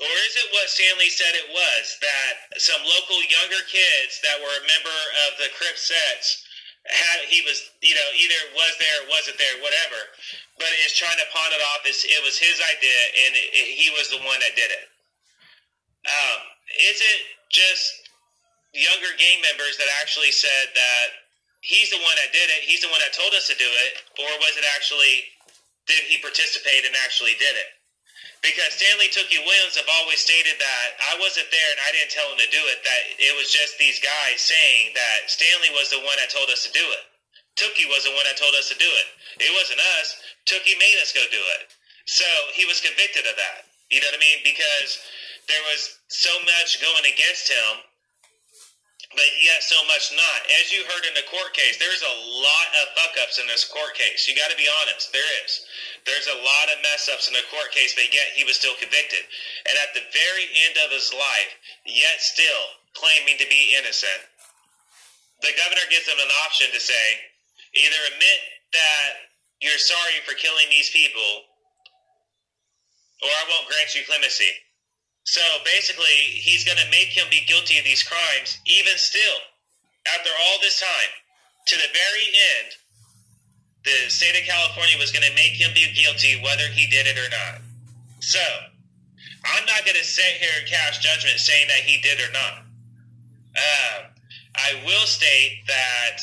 Or 0.00 0.12
is 0.24 0.34
it 0.40 0.48
what 0.56 0.72
Stanley 0.72 1.12
said 1.12 1.36
it 1.36 1.52
was 1.52 1.84
that 2.00 2.32
some 2.56 2.80
local 2.80 3.20
younger 3.20 3.60
kids 3.68 4.16
that 4.24 4.40
were 4.40 4.56
a 4.56 4.64
member 4.64 4.98
of 5.28 5.36
the 5.36 5.52
Crips 5.52 5.92
sets 5.92 6.48
had 6.88 7.28
he 7.28 7.44
was 7.44 7.68
you 7.84 7.92
know 7.92 8.08
either 8.16 8.40
was 8.56 8.72
there 8.80 9.00
wasn't 9.12 9.36
there 9.36 9.60
whatever. 9.60 10.00
But 10.56 10.72
is 10.84 10.96
trying 10.96 11.20
to 11.20 11.28
pawn 11.32 11.52
it 11.52 11.60
off. 11.72 11.84
As 11.84 12.00
it 12.04 12.20
was 12.24 12.40
his 12.40 12.56
idea 12.64 13.00
and 13.28 13.32
it, 13.36 13.48
it, 13.52 13.68
he 13.76 13.88
was 13.92 14.08
the 14.08 14.20
one 14.24 14.40
that 14.40 14.56
did 14.56 14.72
it. 14.72 14.84
Um, 16.08 16.38
is 16.80 16.96
it 16.96 17.20
just 17.52 18.08
younger 18.72 19.12
gang 19.18 19.42
members 19.42 19.76
that 19.76 19.90
actually 20.00 20.30
said 20.30 20.70
that 20.72 21.06
he's 21.60 21.90
the 21.90 22.00
one 22.00 22.16
that 22.22 22.32
did 22.32 22.48
it 22.54 22.62
he's 22.62 22.80
the 22.80 22.88
one 22.88 23.02
that 23.02 23.12
told 23.12 23.34
us 23.34 23.50
to 23.50 23.56
do 23.58 23.66
it 23.66 23.92
or 24.22 24.30
was 24.40 24.54
it 24.56 24.64
actually 24.72 25.26
did 25.90 26.00
he 26.06 26.22
participate 26.22 26.86
and 26.86 26.94
actually 27.02 27.34
did 27.36 27.52
it 27.58 27.79
because 28.40 28.72
Stanley 28.76 29.12
Tookie 29.12 29.40
Williams 29.44 29.76
have 29.76 29.88
always 30.00 30.20
stated 30.20 30.56
that 30.56 30.88
I 31.12 31.20
wasn't 31.20 31.52
there 31.52 31.70
and 31.76 31.80
I 31.84 31.92
didn't 31.92 32.12
tell 32.12 32.28
him 32.32 32.40
to 32.40 32.48
do 32.48 32.62
it. 32.72 32.80
That 32.80 33.02
it 33.20 33.32
was 33.36 33.52
just 33.52 33.76
these 33.76 34.00
guys 34.00 34.40
saying 34.40 34.96
that 34.96 35.28
Stanley 35.28 35.72
was 35.76 35.92
the 35.92 36.00
one 36.00 36.16
that 36.16 36.32
told 36.32 36.48
us 36.48 36.64
to 36.64 36.72
do 36.72 36.82
it. 36.82 37.04
Tookie 37.60 37.88
was 37.92 38.08
the 38.08 38.16
one 38.16 38.24
that 38.24 38.40
told 38.40 38.56
us 38.56 38.72
to 38.72 38.78
do 38.80 38.88
it. 38.88 39.08
It 39.44 39.52
wasn't 39.52 39.84
us. 40.00 40.16
Tookie 40.48 40.80
made 40.80 40.96
us 41.04 41.12
go 41.12 41.20
do 41.28 41.44
it. 41.60 41.68
So 42.08 42.24
he 42.56 42.64
was 42.64 42.80
convicted 42.80 43.28
of 43.28 43.36
that. 43.36 43.68
You 43.92 44.00
know 44.00 44.08
what 44.08 44.22
I 44.22 44.24
mean? 44.24 44.40
Because 44.40 45.02
there 45.50 45.60
was 45.68 46.00
so 46.08 46.32
much 46.46 46.80
going 46.80 47.04
against 47.04 47.50
him 47.52 47.84
but 49.10 49.30
yet 49.42 49.58
so 49.66 49.78
much 49.90 50.14
not. 50.14 50.40
As 50.62 50.70
you 50.70 50.86
heard 50.86 51.02
in 51.02 51.18
the 51.18 51.26
court 51.26 51.50
case, 51.50 51.78
there's 51.82 52.02
a 52.06 52.18
lot 52.30 52.68
of 52.78 52.94
fuck 52.94 53.14
ups 53.18 53.42
in 53.42 53.46
this 53.50 53.66
court 53.66 53.98
case. 53.98 54.30
You 54.30 54.38
got 54.38 54.54
to 54.54 54.60
be 54.60 54.70
honest. 54.82 55.10
There 55.10 55.26
is. 55.42 55.66
There's 56.06 56.30
a 56.30 56.38
lot 56.38 56.66
of 56.70 56.78
mess 56.86 57.10
ups 57.10 57.26
in 57.26 57.34
the 57.34 57.44
court 57.50 57.74
case, 57.74 57.92
but 57.98 58.06
yet 58.14 58.30
he 58.38 58.46
was 58.46 58.54
still 58.54 58.78
convicted. 58.78 59.26
And 59.66 59.74
at 59.82 59.92
the 59.98 60.06
very 60.14 60.46
end 60.70 60.78
of 60.86 60.94
his 60.94 61.10
life, 61.10 61.52
yet 61.84 62.22
still 62.22 62.64
claiming 62.94 63.34
to 63.42 63.50
be 63.50 63.74
innocent, 63.74 64.30
the 65.42 65.58
governor 65.58 65.86
gives 65.90 66.06
him 66.06 66.20
an 66.22 66.30
option 66.46 66.70
to 66.70 66.80
say 66.80 67.06
either 67.74 68.00
admit 68.14 68.40
that 68.72 69.30
you're 69.58 69.80
sorry 69.80 70.22
for 70.22 70.38
killing 70.38 70.70
these 70.70 70.90
people, 70.94 71.50
or 73.26 73.30
I 73.30 73.44
won't 73.50 73.66
grant 73.66 73.90
you 73.94 74.06
clemency. 74.06 74.54
So 75.24 75.40
basically, 75.64 76.40
he's 76.40 76.64
going 76.64 76.78
to 76.78 76.90
make 76.90 77.12
him 77.12 77.26
be 77.30 77.44
guilty 77.46 77.78
of 77.78 77.84
these 77.84 78.02
crimes, 78.02 78.58
even 78.66 78.96
still, 78.96 79.38
after 80.16 80.30
all 80.30 80.58
this 80.60 80.80
time. 80.80 81.12
To 81.66 81.76
the 81.76 81.92
very 81.92 82.26
end, 82.56 82.68
the 83.84 84.10
state 84.10 84.34
of 84.34 84.48
California 84.48 84.98
was 84.98 85.12
going 85.12 85.24
to 85.24 85.34
make 85.36 85.52
him 85.52 85.70
be 85.74 85.92
guilty 85.94 86.40
whether 86.42 86.66
he 86.72 86.88
did 86.88 87.06
it 87.06 87.18
or 87.18 87.28
not. 87.30 87.60
So, 88.20 88.42
I'm 89.44 89.64
not 89.66 89.84
going 89.84 89.96
to 89.96 90.04
sit 90.04 90.40
here 90.40 90.52
and 90.58 90.66
cast 90.68 91.00
judgment 91.00 91.38
saying 91.38 91.68
that 91.68 91.84
he 91.84 92.00
did 92.00 92.20
or 92.20 92.32
not. 92.32 92.64
Uh, 93.56 93.96
I 94.56 94.82
will 94.84 95.06
state 95.06 95.64
that 95.66 96.20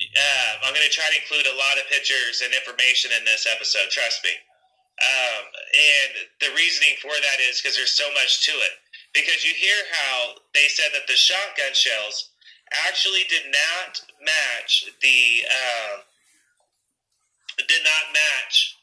uh, 0.00 0.50
I'm 0.66 0.74
going 0.74 0.86
to 0.86 0.92
try 0.92 1.06
to 1.10 1.18
include 1.18 1.46
a 1.46 1.56
lot 1.56 1.78
of 1.78 1.88
pictures 1.90 2.42
and 2.44 2.52
information 2.54 3.10
in 3.16 3.24
this 3.24 3.46
episode, 3.50 3.90
trust 3.90 4.22
me. 4.24 4.30
Um, 5.00 5.44
and 5.48 6.12
the 6.44 6.52
reasoning 6.52 7.00
for 7.00 7.12
that 7.12 7.38
is 7.40 7.60
because 7.60 7.76
there's 7.76 7.96
so 7.96 8.08
much 8.12 8.44
to 8.44 8.52
it. 8.52 8.74
Because 9.16 9.42
you 9.42 9.56
hear 9.56 9.80
how 9.90 10.38
they 10.54 10.68
said 10.68 10.92
that 10.92 11.08
the 11.08 11.16
shotgun 11.16 11.72
shells 11.72 12.30
actually 12.86 13.24
did 13.26 13.48
not 13.50 13.98
match 14.22 14.86
the 15.02 15.42
uh, 15.48 16.04
did 17.66 17.82
not 17.82 18.04
match 18.14 18.76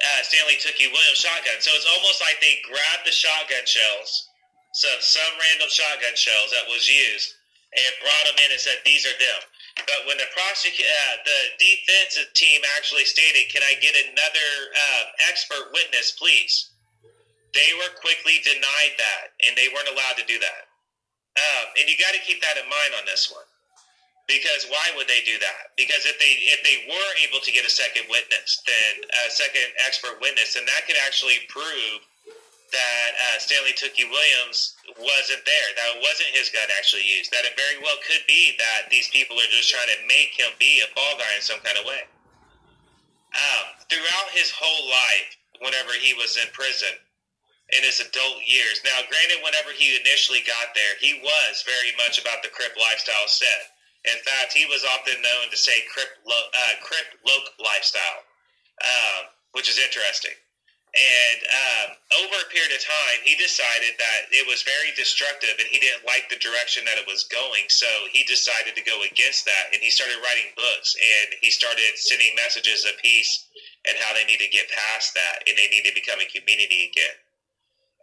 uh, 0.00 0.20
Stanley 0.24 0.56
Tookie 0.58 0.88
Williams 0.90 1.20
shotgun. 1.20 1.60
So 1.60 1.70
it's 1.76 1.86
almost 1.86 2.22
like 2.24 2.40
they 2.40 2.64
grabbed 2.64 3.04
the 3.04 3.12
shotgun 3.12 3.66
shells, 3.66 4.28
so 4.72 4.88
some 5.00 5.32
random 5.36 5.68
shotgun 5.68 6.16
shells 6.16 6.50
that 6.56 6.70
was 6.70 6.88
used, 6.88 7.36
and 7.76 7.90
brought 8.00 8.24
them 8.32 8.38
in 8.46 8.54
and 8.54 8.60
said 8.60 8.80
these 8.86 9.04
are 9.04 9.18
them. 9.18 9.40
But 9.76 10.06
when 10.06 10.16
the 10.18 10.30
prosecute, 10.30 10.86
uh, 10.86 11.16
the 11.24 11.40
defensive 11.58 12.32
team 12.34 12.62
actually 12.76 13.04
stated, 13.04 13.50
"Can 13.50 13.62
I 13.62 13.74
get 13.74 13.94
another 13.94 14.50
uh, 14.70 15.04
expert 15.28 15.72
witness, 15.72 16.12
please?" 16.12 16.70
They 17.52 17.74
were 17.74 17.90
quickly 17.98 18.38
denied 18.42 18.94
that, 18.98 19.34
and 19.46 19.56
they 19.56 19.68
weren't 19.68 19.88
allowed 19.88 20.16
to 20.18 20.26
do 20.26 20.38
that. 20.38 20.62
Um, 21.34 21.66
and 21.78 21.90
you 21.90 21.98
got 21.98 22.14
to 22.14 22.22
keep 22.22 22.42
that 22.42 22.56
in 22.56 22.66
mind 22.70 22.94
on 22.98 23.06
this 23.06 23.30
one, 23.30 23.46
because 24.26 24.66
why 24.70 24.94
would 24.94 25.08
they 25.10 25.22
do 25.26 25.38
that? 25.38 25.74
Because 25.76 26.06
if 26.06 26.18
they 26.22 26.38
if 26.54 26.62
they 26.62 26.86
were 26.86 27.10
able 27.26 27.42
to 27.42 27.50
get 27.50 27.66
a 27.66 27.70
second 27.70 28.06
witness, 28.08 28.62
then 28.66 29.02
a 29.26 29.30
second 29.30 29.66
expert 29.84 30.20
witness, 30.20 30.54
then 30.54 30.64
that 30.66 30.86
could 30.86 30.96
actually 31.02 31.42
prove 31.48 32.06
that 32.72 33.10
uh, 33.14 33.36
Stanley 33.38 33.74
Tookie 33.76 34.08
Williams 34.08 34.76
wasn't 34.96 35.44
there. 35.44 35.68
That 35.76 35.98
it 35.98 36.00
wasn't 36.00 36.32
his 36.36 36.48
gun 36.50 36.68
actually 36.78 37.04
used. 37.04 37.30
That 37.30 37.44
it 37.44 37.58
very 37.58 37.82
well 37.82 37.96
could 38.06 38.24
be 38.26 38.56
that 38.58 38.90
these 38.90 39.08
people 39.10 39.36
are 39.36 39.50
just 39.52 39.70
trying 39.70 39.90
to 39.92 40.00
make 40.08 40.32
him 40.36 40.52
be 40.58 40.80
a 40.80 40.88
ball 40.94 41.18
guy 41.18 41.32
in 41.36 41.44
some 41.44 41.60
kind 41.60 41.78
of 41.78 41.84
way. 41.84 42.04
Um, 43.34 43.64
throughout 43.90 44.30
his 44.30 44.54
whole 44.54 44.84
life, 44.86 45.34
whenever 45.58 45.94
he 45.98 46.14
was 46.14 46.38
in 46.38 46.46
prison, 46.54 46.94
in 47.72 47.82
his 47.82 48.00
adult 48.00 48.44
years. 48.44 48.84
Now, 48.84 49.00
granted, 49.08 49.40
whenever 49.40 49.72
he 49.72 49.96
initially 49.96 50.44
got 50.44 50.76
there, 50.76 50.94
he 51.00 51.18
was 51.24 51.64
very 51.64 51.96
much 51.96 52.20
about 52.20 52.44
the 52.44 52.52
Crip 52.52 52.76
lifestyle 52.76 53.26
set. 53.26 53.72
In 54.04 54.20
fact, 54.20 54.52
he 54.52 54.68
was 54.68 54.84
often 54.84 55.16
known 55.24 55.48
to 55.48 55.56
say 55.56 55.80
Crip, 55.88 56.20
uh, 56.28 56.74
Crip 56.84 57.16
Loc 57.24 57.56
lifestyle, 57.56 58.20
um, 58.84 59.32
which 59.56 59.68
is 59.70 59.80
interesting. 59.80 60.36
And 60.94 61.38
um, 61.42 61.88
over 62.22 62.38
a 62.38 62.52
period 62.54 62.70
of 62.70 62.78
time, 62.78 63.18
he 63.26 63.34
decided 63.34 63.98
that 63.98 64.30
it 64.30 64.46
was 64.46 64.62
very 64.62 64.94
destructive 64.94 65.58
and 65.58 65.66
he 65.66 65.82
didn't 65.82 66.06
like 66.06 66.30
the 66.30 66.38
direction 66.38 66.86
that 66.86 67.02
it 67.02 67.06
was 67.10 67.26
going. 67.26 67.66
So 67.66 67.90
he 68.14 68.22
decided 68.30 68.78
to 68.78 68.84
go 68.86 69.02
against 69.02 69.42
that 69.42 69.74
and 69.74 69.82
he 69.82 69.90
started 69.90 70.22
writing 70.22 70.54
books 70.54 70.94
and 70.94 71.34
he 71.42 71.50
started 71.50 71.98
sending 71.98 72.38
messages 72.38 72.86
of 72.86 72.94
peace 73.02 73.50
and 73.90 73.98
how 73.98 74.14
they 74.14 74.22
need 74.22 74.38
to 74.38 74.46
get 74.54 74.70
past 74.70 75.18
that 75.18 75.42
and 75.50 75.58
they 75.58 75.66
need 75.66 75.82
to 75.82 75.94
become 75.98 76.22
a 76.22 76.30
community 76.30 76.86
again. 76.86 77.16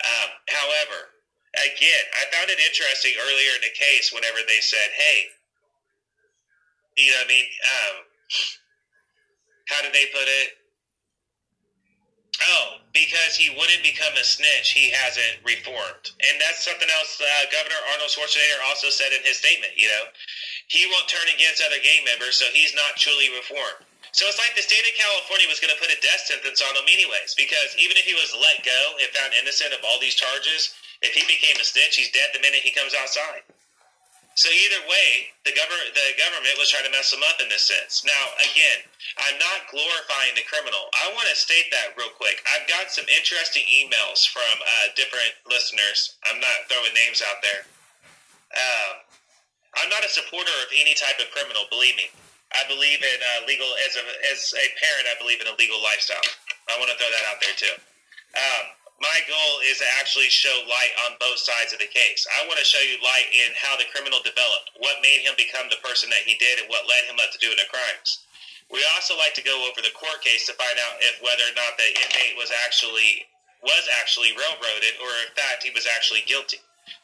Um, 0.03 0.29
however, 0.51 1.15
again, 1.63 2.05
I 2.19 2.27
found 2.35 2.51
it 2.51 2.59
interesting 2.59 3.15
earlier 3.23 3.51
in 3.55 3.63
the 3.63 3.71
case 3.71 4.11
whenever 4.11 4.43
they 4.43 4.59
said, 4.59 4.91
hey, 4.99 5.31
you 6.99 7.15
know 7.15 7.23
what 7.23 7.31
I 7.31 7.35
mean? 7.39 7.47
Um, 7.47 7.95
how 9.71 9.79
did 9.79 9.95
they 9.95 10.11
put 10.11 10.27
it? 10.27 10.59
Oh, 12.39 12.79
because 12.95 13.35
he 13.35 13.51
wouldn't 13.51 13.83
become 13.83 14.15
a 14.15 14.23
snitch, 14.23 14.71
he 14.71 14.89
hasn't 14.89 15.43
reformed. 15.43 16.15
And 16.23 16.39
that's 16.39 16.63
something 16.63 16.87
else 16.87 17.19
uh, 17.19 17.45
Governor 17.51 17.77
Arnold 17.91 18.09
Schwarzenegger 18.09 18.63
also 18.71 18.87
said 18.89 19.11
in 19.11 19.21
his 19.27 19.37
statement, 19.37 19.75
you 19.75 19.91
know. 19.91 20.09
He 20.71 20.87
won't 20.87 21.11
turn 21.11 21.27
against 21.35 21.61
other 21.61 21.83
gang 21.83 22.07
members, 22.07 22.39
so 22.39 22.47
he's 22.55 22.71
not 22.73 22.95
truly 22.95 23.27
reformed. 23.35 23.83
So 24.11 24.27
it's 24.27 24.39
like 24.39 24.55
the 24.55 24.63
state 24.63 24.83
of 24.83 24.95
California 24.95 25.47
was 25.47 25.59
going 25.59 25.71
to 25.71 25.79
put 25.79 25.91
a 25.91 25.99
death 26.03 26.27
sentence 26.27 26.59
on 26.63 26.75
him 26.75 26.87
anyways, 26.87 27.35
because 27.35 27.75
even 27.79 27.95
if 27.95 28.07
he 28.07 28.15
was 28.15 28.35
let 28.35 28.63
go 28.63 28.81
and 28.99 29.07
found 29.11 29.35
innocent 29.35 29.75
of 29.75 29.83
all 29.87 29.99
these 29.99 30.15
charges, 30.15 30.75
if 31.03 31.15
he 31.15 31.23
became 31.27 31.55
a 31.59 31.67
snitch, 31.67 31.95
he's 31.95 32.11
dead 32.11 32.31
the 32.35 32.43
minute 32.43 32.63
he 32.63 32.75
comes 32.75 32.95
outside. 32.95 33.43
So 34.41 34.49
either 34.49 34.81
way, 34.89 35.29
the 35.45 35.53
government 35.53 35.93
the 35.93 36.17
government 36.17 36.57
was 36.57 36.73
trying 36.73 36.89
to 36.89 36.95
mess 36.97 37.13
them 37.13 37.21
up 37.29 37.37
in 37.37 37.45
this 37.53 37.61
sense. 37.61 38.01
Now, 38.01 38.33
again, 38.41 38.81
I'm 39.21 39.37
not 39.37 39.69
glorifying 39.69 40.33
the 40.33 40.41
criminal. 40.49 40.89
I 40.97 41.13
want 41.13 41.29
to 41.29 41.37
state 41.37 41.69
that 41.69 41.93
real 41.93 42.09
quick. 42.17 42.41
I've 42.49 42.65
got 42.65 42.89
some 42.89 43.05
interesting 43.05 43.61
emails 43.69 44.25
from 44.25 44.49
uh, 44.65 44.97
different 44.97 45.37
listeners. 45.45 46.17
I'm 46.25 46.41
not 46.41 46.65
throwing 46.65 46.89
names 46.97 47.21
out 47.21 47.37
there. 47.45 47.69
Um, 48.57 49.05
I'm 49.77 49.93
not 49.93 50.01
a 50.01 50.09
supporter 50.09 50.57
of 50.65 50.73
any 50.73 50.97
type 50.97 51.21
of 51.21 51.29
criminal. 51.29 51.69
Believe 51.69 51.93
me, 51.93 52.09
I 52.57 52.65
believe 52.65 52.97
in 52.97 53.19
uh, 53.21 53.45
legal 53.45 53.69
as 53.85 53.93
a 53.93 54.03
as 54.33 54.57
a 54.57 54.65
parent. 54.81 55.05
I 55.05 55.21
believe 55.21 55.37
in 55.37 55.53
a 55.53 55.55
legal 55.61 55.77
lifestyle. 55.85 56.25
I 56.65 56.81
want 56.81 56.89
to 56.89 56.97
throw 56.97 57.13
that 57.13 57.29
out 57.29 57.37
there 57.45 57.53
too. 57.61 57.77
Um, 58.33 58.65
my 59.01 59.19
goal 59.25 59.53
is 59.65 59.81
to 59.81 59.87
actually 59.97 60.29
show 60.29 60.53
light 60.69 60.93
on 61.09 61.17
both 61.17 61.41
sides 61.41 61.73
of 61.73 61.81
the 61.81 61.89
case. 61.89 62.23
I 62.37 62.45
want 62.45 62.61
to 62.61 62.67
show 62.67 62.79
you 62.79 63.01
light 63.01 63.27
in 63.33 63.49
how 63.57 63.73
the 63.75 63.89
criminal 63.89 64.21
developed, 64.21 64.77
what 64.77 65.01
made 65.01 65.25
him 65.25 65.33
become 65.35 65.67
the 65.73 65.81
person 65.81 66.07
that 66.13 66.23
he 66.23 66.37
did, 66.37 66.61
and 66.61 66.69
what 66.69 66.85
led 66.85 67.09
him 67.09 67.17
up 67.17 67.33
to 67.33 67.41
doing 67.41 67.57
the 67.57 67.67
crimes. 67.73 68.23
We 68.69 68.85
also 68.95 69.17
like 69.17 69.35
to 69.35 69.43
go 69.43 69.67
over 69.67 69.81
the 69.81 69.91
court 69.97 70.21
case 70.23 70.47
to 70.47 70.55
find 70.55 70.77
out 70.77 71.01
if 71.01 71.19
whether 71.19 71.43
or 71.43 71.57
not 71.57 71.75
the 71.75 71.89
inmate 71.91 72.37
was 72.37 72.53
actually 72.63 73.25
was 73.61 73.85
actually 74.01 74.33
railroaded, 74.33 74.97
or 75.01 75.11
in 75.21 75.33
fact 75.37 75.61
he 75.61 75.73
was 75.73 75.85
actually 75.85 76.25
guilty 76.25 76.57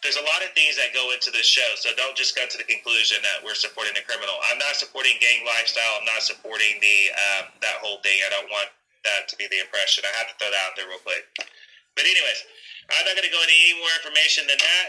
there's 0.04 0.18
a 0.18 0.26
lot 0.26 0.46
of 0.46 0.54
things 0.54 0.78
that 0.78 0.94
go 0.94 1.10
into 1.14 1.32
this 1.32 1.46
show, 1.46 1.66
so 1.76 1.90
don't 1.98 2.16
just 2.18 2.36
go 2.36 2.46
to 2.46 2.58
the 2.58 2.68
conclusion 2.68 3.18
that 3.24 3.42
we're 3.42 3.58
supporting 3.58 3.94
the 3.98 4.06
criminal. 4.06 4.36
I'm 4.50 4.58
not 4.58 4.78
supporting 4.78 5.18
gang 5.18 5.46
lifestyle. 5.46 5.98
I'm 5.98 6.06
not 6.06 6.22
supporting 6.22 6.78
the 6.82 6.98
um, 7.14 7.44
that 7.66 7.82
whole 7.82 7.98
thing. 8.06 8.22
I 8.26 8.30
don't 8.30 8.50
want 8.50 8.70
that 9.06 9.28
to 9.30 9.36
be 9.38 9.48
the 9.50 9.62
impression. 9.62 10.06
I 10.06 10.14
have 10.22 10.30
to 10.30 10.36
throw 10.38 10.50
that 10.50 10.64
out 10.70 10.74
there 10.78 10.90
real 10.90 11.02
quick. 11.02 11.26
But 11.98 12.06
anyways, 12.06 12.40
I'm 12.94 13.04
not 13.10 13.18
going 13.18 13.26
to 13.26 13.34
go 13.34 13.42
into 13.42 13.58
any 13.58 13.76
more 13.82 13.92
information 13.98 14.46
than 14.46 14.62
that. 14.62 14.88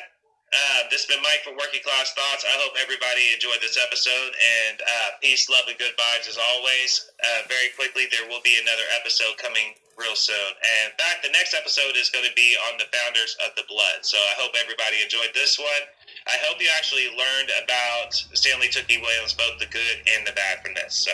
Uh, 0.49 0.89
this 0.89 1.05
has 1.05 1.09
been 1.13 1.21
Mike 1.21 1.45
for 1.45 1.53
Working 1.53 1.85
Class 1.85 2.17
Thoughts. 2.17 2.45
I 2.45 2.57
hope 2.57 2.73
everybody 2.81 3.37
enjoyed 3.37 3.61
this 3.61 3.77
episode. 3.77 4.33
And 4.33 4.81
uh, 4.81 5.09
peace, 5.21 5.49
love, 5.53 5.69
and 5.69 5.77
good 5.77 5.93
vibes 5.97 6.29
as 6.29 6.41
always. 6.41 7.13
Uh, 7.21 7.45
very 7.53 7.69
quickly, 7.77 8.09
there 8.09 8.25
will 8.29 8.41
be 8.41 8.57
another 8.57 8.85
episode 8.97 9.37
coming 9.37 9.77
real 10.01 10.17
soon. 10.17 10.53
And 10.57 10.93
in 10.93 10.97
fact, 10.97 11.21
the 11.21 11.33
next 11.37 11.53
episode 11.53 12.01
is 12.01 12.09
going 12.09 12.25
to 12.25 12.33
be 12.33 12.57
on 12.71 12.81
the 12.81 12.89
founders 12.89 13.37
of 13.45 13.53
the 13.61 13.69
Blood. 13.69 14.05
So 14.05 14.17
I 14.17 14.41
hope 14.41 14.57
everybody 14.57 15.05
enjoyed 15.05 15.37
this 15.37 15.61
one. 15.61 15.85
I 16.29 16.37
hope 16.45 16.61
you 16.61 16.69
actually 16.77 17.09
learned 17.13 17.53
about 17.65 18.17
Stanley 18.37 18.69
Tookie 18.69 19.01
Williams, 19.01 19.37
both 19.37 19.61
the 19.61 19.69
good 19.69 19.97
and 20.17 20.25
the 20.25 20.33
bad 20.33 20.65
from 20.65 20.73
this. 20.73 20.97
So 20.97 21.13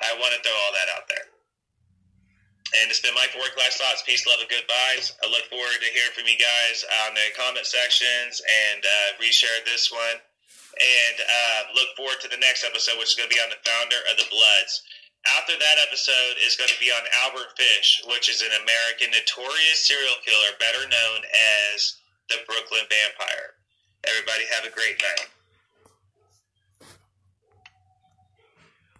I 0.00 0.16
want 0.16 0.32
to 0.32 0.40
throw 0.40 0.56
all 0.56 0.72
that 0.72 0.88
out 0.96 1.08
there. 1.08 1.29
And 2.70 2.86
it's 2.86 3.02
been 3.02 3.14
Mike 3.18 3.34
for 3.34 3.42
Work 3.42 3.58
Class 3.58 3.82
Thoughts. 3.82 4.06
Peace, 4.06 4.22
love, 4.30 4.38
and 4.38 4.46
good 4.46 4.62
vibes. 4.70 5.10
I 5.18 5.26
look 5.26 5.50
forward 5.50 5.74
to 5.82 5.90
hearing 5.90 6.14
from 6.14 6.30
you 6.30 6.38
guys 6.38 6.86
on 7.02 7.18
the 7.18 7.26
comment 7.34 7.66
sections 7.66 8.38
and 8.38 8.80
uh, 8.86 9.18
reshare 9.18 9.58
this 9.66 9.90
one. 9.90 10.22
And 10.78 11.16
uh, 11.18 11.60
look 11.74 11.90
forward 11.98 12.22
to 12.22 12.30
the 12.30 12.38
next 12.38 12.62
episode, 12.62 12.94
which 13.02 13.10
is 13.10 13.18
going 13.18 13.26
to 13.26 13.34
be 13.34 13.42
on 13.42 13.50
the 13.50 13.58
founder 13.66 13.98
of 14.06 14.14
the 14.22 14.30
Bloods. 14.30 14.86
After 15.34 15.58
that 15.58 15.82
episode 15.82 16.38
is 16.46 16.54
going 16.54 16.70
to 16.70 16.78
be 16.78 16.94
on 16.94 17.02
Albert 17.26 17.58
Fish, 17.58 18.06
which 18.06 18.30
is 18.30 18.40
an 18.40 18.54
American 18.62 19.10
notorious 19.10 19.84
serial 19.84 20.16
killer, 20.22 20.54
better 20.62 20.86
known 20.86 21.26
as 21.74 21.98
the 22.30 22.38
Brooklyn 22.46 22.86
Vampire. 22.86 23.58
Everybody 24.06 24.46
have 24.54 24.64
a 24.64 24.72
great 24.72 24.96
night. 25.02 25.28